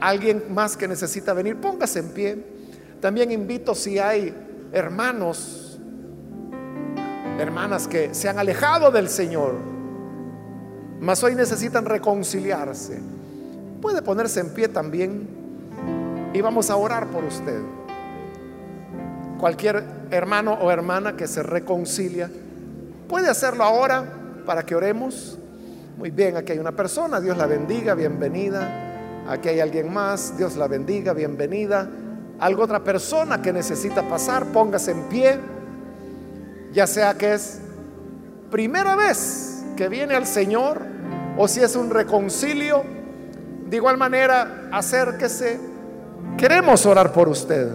[0.00, 2.46] alguien más que necesita venir, póngase en pie.
[3.00, 4.34] También invito si hay
[4.72, 5.78] hermanos,
[7.38, 9.54] hermanas que se han alejado del Señor,
[11.02, 13.00] mas hoy necesitan reconciliarse.
[13.80, 15.28] Puede ponerse en pie también
[16.32, 17.60] y vamos a orar por usted.
[19.36, 19.82] Cualquier
[20.12, 22.30] hermano o hermana que se reconcilia,
[23.08, 24.04] puede hacerlo ahora
[24.46, 25.36] para que oremos.
[25.98, 29.24] Muy bien, aquí hay una persona, Dios la bendiga, bienvenida.
[29.28, 31.90] Aquí hay alguien más, Dios la bendiga, bienvenida.
[32.38, 35.40] Algo otra persona que necesita pasar, póngase en pie.
[36.72, 37.58] Ya sea que es
[38.52, 40.91] primera vez que viene al Señor
[41.36, 42.84] o si es un reconcilio,
[43.66, 45.58] de igual manera, acérquese.
[46.36, 47.68] Queremos orar por usted.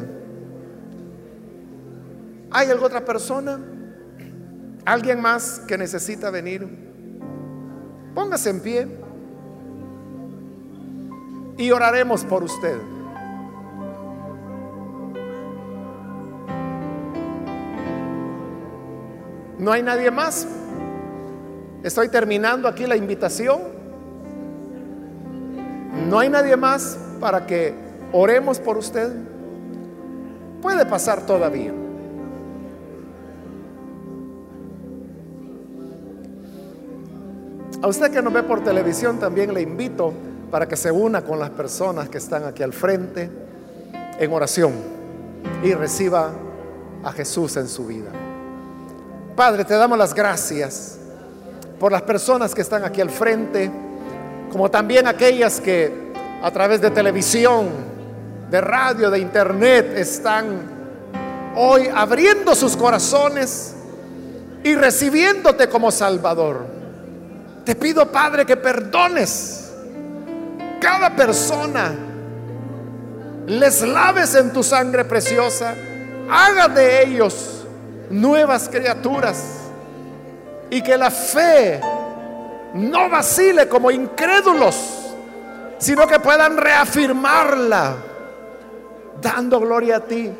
[2.51, 3.59] ¿Hay alguna otra persona?
[4.85, 6.67] ¿Alguien más que necesita venir?
[8.13, 8.87] Póngase en pie
[11.57, 12.77] y oraremos por usted.
[19.57, 20.47] ¿No hay nadie más?
[21.83, 23.61] Estoy terminando aquí la invitación.
[26.09, 27.73] ¿No hay nadie más para que
[28.11, 29.11] oremos por usted?
[30.61, 31.73] Puede pasar todavía.
[37.81, 40.11] A usted que nos ve por televisión también le invito
[40.49, 43.29] para que se una con las personas que están aquí al frente
[44.19, 44.73] en oración
[45.63, 46.31] y reciba
[47.03, 48.09] a Jesús en su vida.
[49.35, 50.96] Padre, te damos las gracias
[51.79, 53.71] por las personas que están aquí al frente,
[54.51, 56.11] como también aquellas que
[56.41, 57.69] a través de televisión,
[58.49, 60.77] de radio, de internet están
[61.55, 63.75] hoy abriendo sus corazones
[64.63, 66.65] y recibiéndote como Salvador.
[67.63, 69.71] Te pido, Padre, que perdones
[70.79, 71.93] cada persona,
[73.47, 75.75] les laves en tu sangre preciosa,
[76.29, 77.65] haga de ellos
[78.09, 79.56] nuevas criaturas
[80.69, 81.79] y que la fe
[82.73, 84.75] no vacile como incrédulos,
[85.77, 87.95] sino que puedan reafirmarla,
[89.21, 90.31] dando gloria a ti,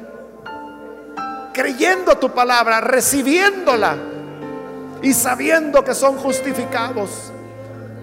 [1.54, 3.96] creyendo tu palabra, recibiéndola
[5.02, 7.32] y sabiendo que son justificados,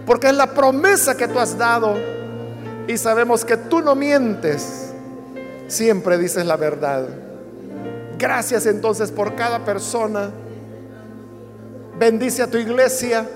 [0.06, 1.96] porque es la promesa que tú has dado
[2.86, 4.92] y sabemos que tú no mientes,
[5.68, 7.08] siempre dices la verdad.
[8.18, 10.30] Gracias entonces por cada persona.
[11.98, 13.26] Bendice a tu iglesia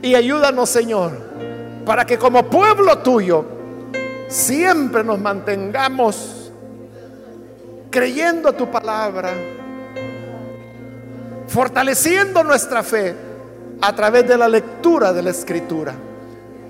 [0.00, 1.12] y ayúdanos, Señor,
[1.84, 3.44] para que como pueblo tuyo
[4.28, 6.50] siempre nos mantengamos
[7.90, 9.30] creyendo tu palabra,
[11.46, 13.14] fortaleciendo nuestra fe
[13.80, 15.94] a través de la lectura de la escritura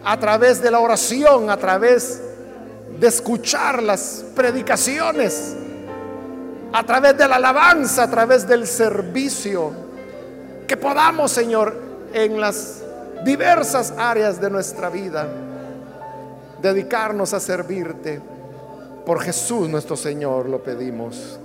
[0.04, 2.20] a través de la oración, a través
[2.98, 5.54] de escuchar las predicaciones,
[6.72, 9.72] a través de la alabanza, a través del servicio,
[10.72, 11.76] que podamos, Señor,
[12.14, 12.82] en las
[13.26, 15.28] diversas áreas de nuestra vida,
[16.62, 18.22] dedicarnos a servirte.
[19.04, 21.38] Por Jesús nuestro Señor lo pedimos.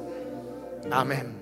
[0.90, 1.37] Amén.